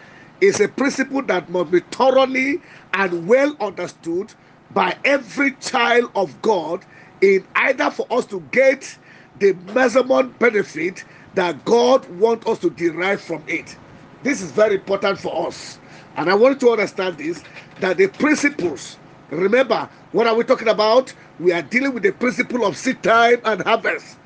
is 0.42 0.60
a 0.60 0.68
principle 0.68 1.22
that 1.24 1.50
must 1.50 1.72
be 1.72 1.80
thoroughly 1.92 2.62
and 2.94 3.28
well 3.28 3.56
understood 3.60 4.34
by 4.72 4.98
every 5.06 5.52
child 5.56 6.12
of 6.16 6.42
God 6.42 6.86
in 7.22 7.46
either 7.56 7.90
for 7.92 8.06
us 8.12 8.26
to 8.28 8.42
get 8.52 8.98
the 9.40 9.54
measurement 9.74 10.38
benefit 10.40 11.04
that 11.34 11.64
God 11.66 12.08
wants 12.20 12.48
us 12.48 12.60
to 12.60 12.70
derive 12.70 13.22
from 13.22 13.44
it. 13.48 13.78
This 14.24 14.42
is 14.42 14.52
very 14.52 14.76
important 14.76 15.20
for 15.20 15.48
us. 15.48 15.80
And 16.18 16.30
I 16.30 16.36
want 16.36 16.62
you 16.62 16.68
to 16.68 16.74
understand 16.74 17.18
this 17.18 17.44
that 17.80 17.98
the 17.98 18.08
principles, 18.08 18.98
remember, 19.32 19.89
what 20.11 20.28
are 20.28 20.36
we 20.36 20.43
talking 20.43 20.67
about? 20.69 21.13
We 21.39 21.51
are 21.53 21.61
dealing 21.61 21.93
with 21.93 22.03
the 22.03 22.11
principle 22.11 22.65
of 22.65 22.78
seed 22.78 23.03
time 23.03 23.41
and 23.45 23.61
harvest. 23.63 24.17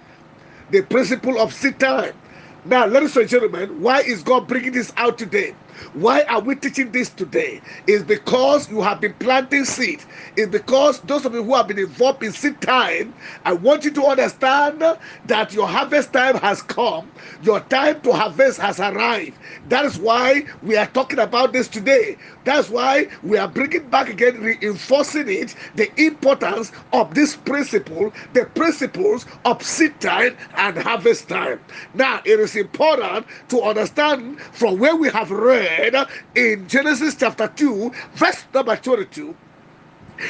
The 0.72 0.82
principle 0.84 1.40
of 1.40 1.54
seed 1.54 1.80
time. 1.80 2.14
Now, 2.66 2.86
ladies 2.86 3.18
and 3.18 3.30
gentlemen, 3.30 3.82
why 3.82 4.02
is 4.02 4.24
God 4.24 4.48
bringing 4.48 4.74
this 4.74 4.94
out 4.98 5.18
today? 5.18 5.56
Why 5.94 6.24
are 6.24 6.42
we 6.42 6.56
teaching 6.56 6.92
this 6.92 7.10
today? 7.10 7.62
Is 7.88 8.04
because 8.04 8.70
you 8.70 8.82
have 8.82 9.02
been 9.02 9.14
planting 9.16 9.66
seed. 9.66 10.04
Is 10.36 10.48
because 10.48 11.00
those 11.02 11.26
of 11.26 11.34
you 11.34 11.44
who 11.44 11.56
have 11.56 11.68
been 11.68 11.80
involved 11.80 12.24
in 12.24 12.32
seed 12.32 12.62
time, 12.62 13.14
I 13.46 13.54
want 13.54 13.84
you 13.86 13.92
to 13.92 14.06
understand 14.06 14.82
that 15.26 15.54
your 15.54 15.68
harvest 15.68 16.14
time 16.14 16.36
has 16.38 16.62
come. 16.62 17.12
Your 17.42 17.60
time 17.62 18.02
to 18.02 18.12
harvest 18.14 18.60
has 18.60 18.80
arrived. 18.80 19.38
That 19.70 19.86
is 19.86 19.98
why 20.00 20.46
we 20.62 20.76
are 20.78 20.88
talking 20.88 21.20
about 21.20 21.54
this 21.54 21.68
today. 21.68 22.18
That's 22.46 22.70
why 22.70 23.08
we 23.24 23.38
are 23.38 23.48
bringing 23.48 23.90
back 23.90 24.10
again, 24.10 24.42
reinforcing 24.42 25.30
it, 25.30 25.56
the 25.76 25.90
importance 26.02 26.72
of 26.94 27.14
this 27.14 27.36
principle, 27.36 28.14
the 28.34 28.46
principles 28.46 29.26
of 29.46 29.62
seed 29.64 30.00
time 30.02 30.36
and 30.56 30.78
harvest 30.78 31.30
time. 31.30 31.60
Now, 31.94 32.22
it 32.26 32.40
is 32.40 32.56
important 32.56 33.26
to 33.50 33.62
understand 33.62 34.40
from 34.52 34.80
where 34.80 34.96
we 34.96 35.10
have 35.10 35.32
read 35.32 35.69
said 35.78 36.08
in 36.36 36.68
Genesis 36.68 37.16
chapter 37.16 37.48
2, 37.50 37.92
verse 38.16 38.46
number 38.54 38.78
22. 38.78 39.36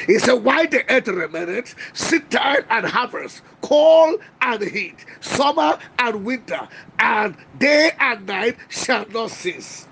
He 0.08 0.20
said, 0.20 0.34
Why 0.36 0.68
the 0.68 0.84
earth 0.92 1.08
remaineth, 1.10 1.76
seed 1.94 2.32
time 2.32 2.64
and 2.70 2.86
harvest, 2.88 3.42
cold 3.62 4.22
and 4.42 4.64
heat, 4.64 5.06
summer 5.22 5.80
and 6.00 6.26
winter, 6.26 6.68
and 7.00 7.38
day 7.60 7.92
and 8.00 8.28
night 8.28 8.58
shall 8.70 9.08
not 9.10 9.32
cease. 9.32 9.88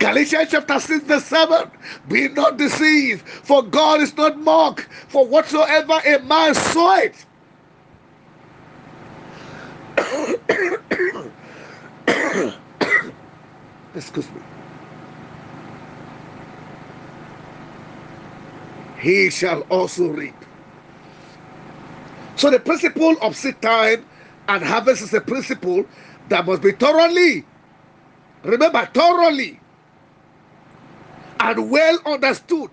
Galatians 0.00 0.50
chapter 0.52 0.80
6, 0.80 1.04
verse 1.06 1.26
7 1.26 1.70
Be 2.08 2.28
not 2.30 2.58
deceived, 2.58 3.28
for 3.28 3.62
God 3.64 4.02
is 4.02 4.16
not 4.16 4.38
mocked, 4.38 4.88
for 5.08 5.26
whatsoever 5.26 6.00
a 6.06 6.20
man 6.20 6.54
soweth. 6.54 7.26
Excuse 13.98 14.30
me, 14.32 14.42
he 19.00 19.30
shall 19.30 19.62
also 19.62 20.08
reap. 20.08 20.36
So 22.36 22.50
the 22.50 22.60
principle 22.60 23.16
of 23.22 23.36
seed 23.36 23.60
time 23.62 24.04
and 24.48 24.64
harvest 24.64 25.02
is 25.02 25.14
a 25.14 25.20
principle 25.20 25.86
that 26.28 26.46
must 26.46 26.62
be 26.62 26.72
thoroughly, 26.72 27.44
remember, 28.44 28.88
thoroughly 28.94 29.60
and 31.40 31.70
well 31.70 31.98
understood 32.06 32.70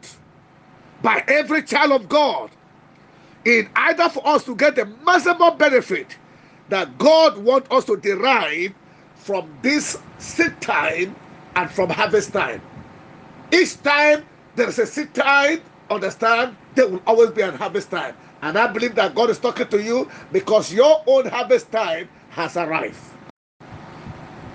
by 1.01 1.23
every 1.27 1.63
child 1.63 1.93
of 1.93 2.09
God 2.09 2.51
in 3.45 3.69
either 3.75 4.09
for 4.09 4.27
us 4.27 4.43
to 4.45 4.55
get 4.55 4.75
the 4.75 4.85
maximum 5.05 5.57
benefit 5.57 6.17
that 6.69 6.97
God 6.97 7.37
wants 7.37 7.69
us 7.71 7.85
to 7.85 7.97
derive 7.97 8.73
from 9.25 9.51
this 9.63 9.97
seed 10.19 10.53
time 10.61 11.15
and 11.55 11.67
from 11.71 11.89
harvest 11.89 12.31
time. 12.31 12.61
Each 13.51 13.81
time 13.81 14.23
there 14.55 14.69
is 14.69 14.77
a 14.77 14.85
seed 14.85 15.15
time, 15.15 15.61
understand, 15.89 16.55
there 16.75 16.87
will 16.87 17.01
always 17.07 17.31
be 17.31 17.41
a 17.41 17.51
harvest 17.51 17.89
time. 17.89 18.15
And 18.43 18.55
I 18.55 18.67
believe 18.71 18.93
that 18.95 19.15
God 19.15 19.31
is 19.31 19.39
talking 19.39 19.67
to 19.69 19.81
you 19.81 20.11
because 20.31 20.71
your 20.71 21.01
own 21.07 21.25
harvest 21.25 21.71
time 21.71 22.07
has 22.29 22.55
arrived. 22.55 22.99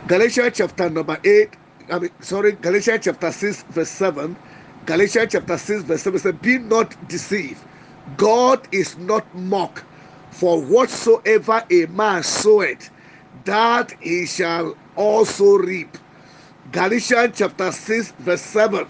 Galatians 0.07 0.53
chapter 0.55 0.89
number 0.89 1.19
8, 1.25 1.51
I 1.91 1.99
mean, 1.99 2.11
sorry, 2.21 2.53
Galatians 2.53 3.01
chapter 3.07 3.33
6, 3.33 3.65
verse 3.71 3.91
7. 3.91 4.37
Galatians 4.87 5.33
chapter 5.33 5.59
6, 5.59 5.83
verse 5.83 6.03
7 6.03 6.19
says, 6.21 6.35
Be 6.41 6.59
not 6.59 6.95
deceived. 7.09 7.61
God 8.17 8.69
is 8.73 8.97
not 8.99 9.27
mocked. 9.35 9.83
For 10.31 10.63
whatsoever 10.63 11.65
a 11.73 11.87
man 11.87 12.23
soweth, 12.23 12.91
that 13.45 13.93
he 14.01 14.27
shall 14.27 14.77
also 14.97 15.59
reap. 15.59 15.99
Galatians 16.73 17.37
chapter 17.39 17.73
6, 17.73 18.13
verse 18.19 18.43
7. 18.43 18.87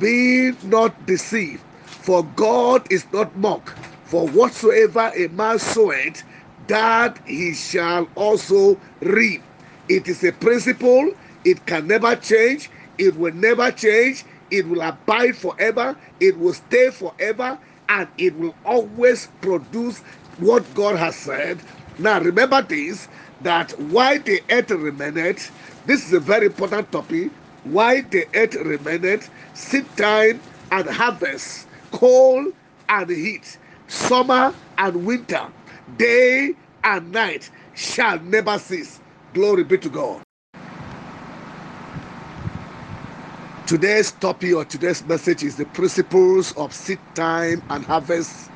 Be 0.00 0.52
not 0.62 1.06
deceived, 1.06 1.62
for 1.86 2.24
God 2.24 2.86
is 2.90 3.06
not 3.12 3.36
mocked. 3.36 3.74
For 4.04 4.28
whatsoever 4.28 5.12
a 5.16 5.28
man 5.28 5.58
soweth, 5.58 6.24
that 6.68 7.20
he 7.26 7.54
shall 7.54 8.08
also 8.16 8.80
reap. 9.00 9.42
It 9.88 10.08
is 10.08 10.24
a 10.24 10.32
principle, 10.32 11.12
it 11.44 11.66
can 11.66 11.86
never 11.86 12.16
change, 12.16 12.70
it 12.98 13.16
will 13.16 13.34
never 13.34 13.70
change, 13.70 14.24
it 14.50 14.68
will 14.68 14.82
abide 14.82 15.36
forever, 15.36 15.96
it 16.20 16.38
will 16.38 16.54
stay 16.54 16.90
forever, 16.90 17.58
and 17.88 18.08
it 18.18 18.36
will 18.36 18.56
always 18.64 19.28
produce 19.40 20.00
what 20.38 20.74
God 20.74 20.96
has 20.96 21.16
said. 21.16 21.62
Now, 21.98 22.20
remember 22.20 22.62
this 22.62 23.08
that 23.40 23.72
why 23.78 24.18
the 24.18 24.42
earth 24.50 24.70
remained, 24.70 25.50
this 25.86 26.06
is 26.06 26.12
a 26.12 26.20
very 26.20 26.46
important 26.46 26.90
topic. 26.92 27.30
Why 27.64 28.02
the 28.02 28.26
earth 28.34 28.54
remained, 28.54 29.28
seed 29.54 29.86
time 29.96 30.40
and 30.70 30.88
harvest, 30.88 31.68
cold 31.92 32.52
and 32.88 33.10
heat, 33.10 33.58
summer 33.88 34.54
and 34.78 35.06
winter, 35.06 35.48
day 35.96 36.54
and 36.84 37.12
night 37.12 37.50
shall 37.74 38.18
never 38.20 38.58
cease. 38.58 39.00
Glory 39.34 39.64
be 39.64 39.78
to 39.78 39.88
God. 39.90 40.22
Today's 43.66 44.12
topic 44.12 44.54
or 44.54 44.64
today's 44.64 45.04
message 45.04 45.42
is 45.42 45.56
the 45.56 45.66
principles 45.66 46.52
of 46.52 46.72
seed 46.72 47.00
time 47.14 47.62
and 47.70 47.84
harvest. 47.84 48.50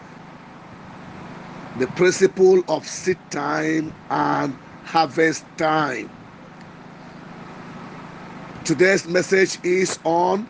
The 1.78 1.88
principle 1.88 2.62
of 2.68 2.86
seed 2.86 3.18
time 3.30 3.92
and 4.10 4.56
harvest 4.84 5.44
time. 5.56 6.10
Today's 8.64 9.06
message 9.06 9.58
is 9.64 9.98
on 10.04 10.46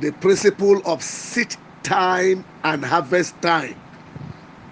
the 0.00 0.12
principle 0.12 0.80
of 0.84 1.02
seed 1.02 1.56
time 1.82 2.44
and 2.64 2.84
harvest 2.84 3.40
time. 3.42 3.76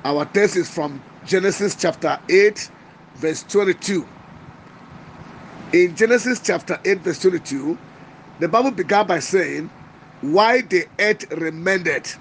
Our 0.05 0.25
text 0.25 0.57
is 0.57 0.69
from 0.69 1.01
Genesis 1.25 1.77
chapter 1.77 2.19
8, 2.29 2.71
verse 3.17 3.45
22. 3.45 4.07
In 5.73 5.95
Genesis 5.95 6.41
chapter 6.41 6.81
8, 6.85 6.99
verse 7.01 7.21
22, 7.21 7.79
the 8.41 8.49
Bible 8.49 8.73
began 8.73 9.07
by 9.07 9.21
saying, 9.21 9.71
Why 10.21 10.63
the 10.63 10.87
earth 10.99 11.31
remained, 11.33 12.17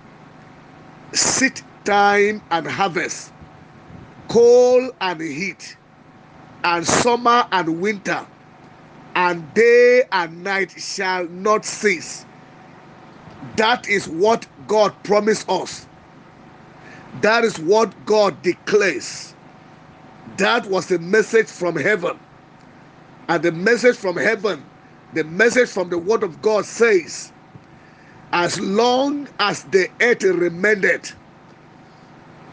seed 1.14 1.62
time 1.84 2.42
and 2.52 2.68
harvest, 2.68 3.32
cold 4.28 4.92
and 5.02 5.20
heat, 5.22 5.78
and 6.64 6.86
summer 6.88 7.48
and 7.52 7.82
winter, 7.82 8.26
and 9.16 9.54
day 9.54 10.04
and 10.12 10.44
night 10.44 10.72
shall 10.72 11.28
not 11.28 11.66
cease. 11.66 12.26
That 13.58 13.88
is 13.90 14.08
what 14.08 14.46
God 14.68 14.94
promised 15.04 15.50
us. 15.50 15.88
That 17.22 17.44
is 17.44 17.60
what 17.60 17.94
God 18.06 18.42
declares. 18.42 19.36
That 20.38 20.66
was 20.68 20.88
the 20.88 21.00
message 21.00 21.48
from 21.48 21.76
heaven. 21.76 22.20
And 23.28 23.44
the 23.44 23.52
message 23.52 23.98
from 23.98 24.18
heaven, 24.18 24.64
the 25.14 25.24
message 25.24 25.70
from 25.70 25.90
the 25.90 25.98
word 25.98 26.24
of 26.24 26.42
God 26.42 26.66
says, 26.66 27.32
as 28.34 28.60
long 28.60 29.28
as 29.40 29.64
the 29.66 29.90
earth 30.02 30.24
remained, 30.24 31.14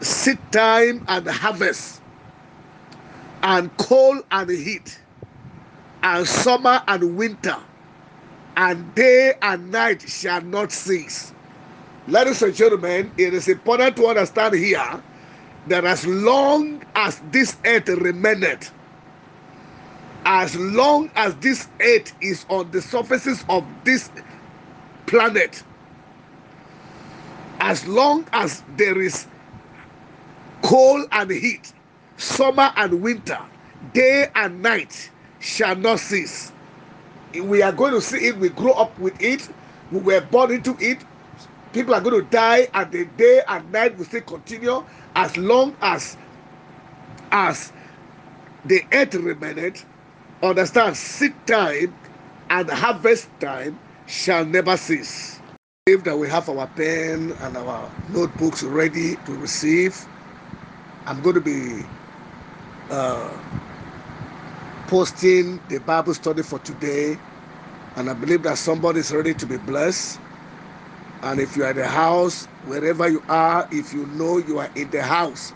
seed 0.01 0.39
time 0.51 1.05
and 1.07 1.27
harvest, 1.27 1.98
and 3.43 3.75
cold 3.77 4.23
and 4.31 4.49
heat, 4.49 4.99
and 6.03 6.27
summer 6.27 6.81
and 6.87 7.17
winter, 7.17 7.57
and 8.57 8.93
day 8.95 9.33
and 9.41 9.71
night 9.71 10.01
shall 10.01 10.41
not 10.41 10.71
cease. 10.71 11.33
Ladies 12.07 12.41
and 12.41 12.53
gentlemen, 12.55 13.11
it 13.17 13.33
is 13.33 13.47
important 13.47 13.95
to 13.97 14.07
understand 14.07 14.55
here 14.55 15.03
that 15.67 15.85
as 15.85 16.05
long 16.07 16.83
as 16.95 17.21
this 17.31 17.57
earth 17.65 17.87
remaineth, 17.89 18.71
as 20.25 20.55
long 20.55 21.09
as 21.15 21.35
this 21.35 21.67
earth 21.81 22.13
is 22.21 22.45
on 22.49 22.69
the 22.71 22.81
surfaces 22.81 23.45
of 23.49 23.65
this 23.83 24.11
planet, 25.07 25.63
as 27.59 27.87
long 27.87 28.27
as 28.33 28.63
there 28.77 28.99
is 29.01 29.27
cold 30.63 31.07
and 31.11 31.31
heat, 31.31 31.73
summer 32.19 32.71
and 32.77 33.01
winter, 33.01 33.39
day 33.93 34.27
and 34.35 34.61
night 34.61 35.11
shall 35.39 35.75
not 35.75 36.01
cease. 36.01 36.53
We 37.43 37.61
are 37.63 37.73
going 37.73 37.93
to 37.93 38.01
see 38.01 38.27
it, 38.27 38.37
we 38.37 38.49
grow 38.49 38.73
up 38.73 38.99
with 38.99 39.15
it, 39.21 39.49
we 39.91 39.99
were 40.01 40.21
born 40.21 40.51
into 40.51 40.77
it. 40.79 41.05
People 41.73 41.95
are 41.95 42.01
going 42.01 42.23
to 42.23 42.29
die, 42.29 42.67
and 42.73 42.91
the 42.91 43.05
day 43.05 43.41
and 43.47 43.71
night 43.71 43.97
will 43.97 44.05
still 44.05 44.21
continue 44.21 44.85
as 45.15 45.37
long 45.37 45.77
as 45.81 46.17
as 47.31 47.73
the 48.65 48.83
earth 48.93 49.15
remaineth. 49.15 49.85
Understand, 50.43 50.97
seed 50.97 51.45
time 51.47 51.97
and 52.49 52.69
harvest 52.69 53.29
time 53.39 53.81
shall 54.05 54.45
never 54.45 54.77
cease. 54.77 55.43
If 55.87 56.03
that 56.05 56.17
we 56.17 56.29
have 56.29 56.49
our 56.49 56.67
pen 56.67 57.35
and 57.41 57.57
our 57.57 57.93
notebooks 58.07 58.63
ready 58.63 59.17
to 59.17 59.37
receive, 59.37 60.07
I'm 61.07 61.21
going 61.21 61.35
to 61.35 61.41
be 61.41 61.91
uh, 62.89 63.41
posting 64.87 65.63
the 65.67 65.79
Bible 65.79 66.13
study 66.15 66.43
for 66.43 66.59
today, 66.59 67.21
and 67.95 68.09
I 68.09 68.15
believe 68.15 68.43
that 68.43 68.57
somebody 68.59 68.99
is 69.01 69.11
ready 69.13 69.35
to 69.35 69.47
be 69.47 69.57
blessed. 69.57 70.21
And 71.23 71.39
if 71.39 71.55
you 71.57 71.65
are 71.65 71.71
in 71.71 71.77
the 71.77 71.87
house, 71.87 72.47
wherever 72.61 73.09
you 73.09 73.25
are, 73.29 73.67
if 73.71 73.93
you 73.93 74.05
know 74.07 74.37
you 74.39 74.59
are 74.59 74.71
in 74.75 74.89
the 74.91 75.03
house, 75.03 75.53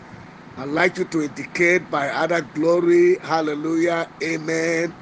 I'd 0.56 0.68
like 0.68 0.98
you 0.98 1.06
to 1.06 1.22
indicate 1.24 1.90
by 1.90 2.12
either 2.12 2.42
glory, 2.42 3.18
hallelujah, 3.22 4.12
amen, 4.22 4.96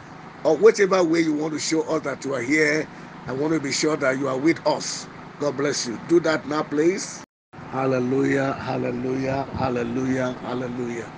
or 0.45 0.57
whichever 0.59 1.05
way 1.05 1.21
you 1.21 1.35
want 1.35 1.55
to 1.55 1.61
show 1.61 1.83
us 1.85 2.03
that 2.05 2.25
you 2.25 2.35
are 2.35 2.43
here. 2.43 2.89
I 3.27 3.33
want 3.35 3.55
to 3.55 3.61
be 3.61 3.73
sure 3.73 3.99
that 3.99 4.19
you 4.19 4.29
are 4.29 4.39
with 4.39 4.61
us. 4.67 5.11
God 5.41 5.59
bless 5.59 5.87
you. 5.87 5.99
Do 5.99 6.21
that 6.23 6.47
now, 6.47 6.65
please. 6.65 7.27
Hallelujah, 7.71 8.55
hallelujah, 8.61 9.49
hallelujah, 9.55 10.39
hallelujah. 10.43 11.13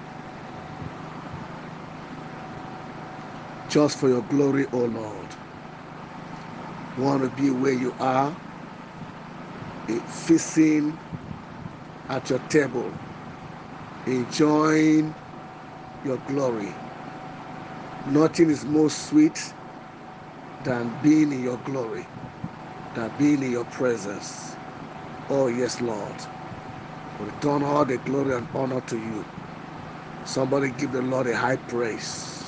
Just 3.74 3.98
for 3.98 4.08
your 4.08 4.22
glory, 4.22 4.68
O 4.72 4.84
Lord. 4.84 5.36
Want 6.96 7.24
to 7.24 7.30
be 7.30 7.50
where 7.50 7.72
you 7.74 7.96
are, 8.00 8.38
eh, 9.88 10.00
feasting 10.06 11.00
at 12.08 12.30
your 12.30 12.40
table, 12.40 13.00
enjoying 14.06 15.16
your 16.04 16.18
glory. 16.18 16.82
Nothing 18.04 18.50
is 18.50 18.64
more 18.66 18.90
sweet 18.90 19.54
than 20.60 20.94
being 20.94 21.32
in 21.32 21.40
your 21.40 21.58
glory, 21.58 22.12
than 22.94 23.12
being 23.12 23.42
in 23.42 23.50
your 23.52 23.66
presence. 23.66 24.58
Oh, 25.28 25.48
yes, 25.48 25.80
Lord. 25.80 26.26
We 27.18 27.26
return 27.26 27.62
all 27.64 27.86
the 27.86 27.98
glory 27.98 28.36
and 28.36 28.48
honor 28.54 28.82
to 28.82 28.98
you. 28.98 29.28
Somebody 30.24 30.72
give 30.72 30.92
the 30.92 31.02
Lord 31.02 31.28
a 31.28 31.36
high 31.36 31.58
praise. 31.58 32.42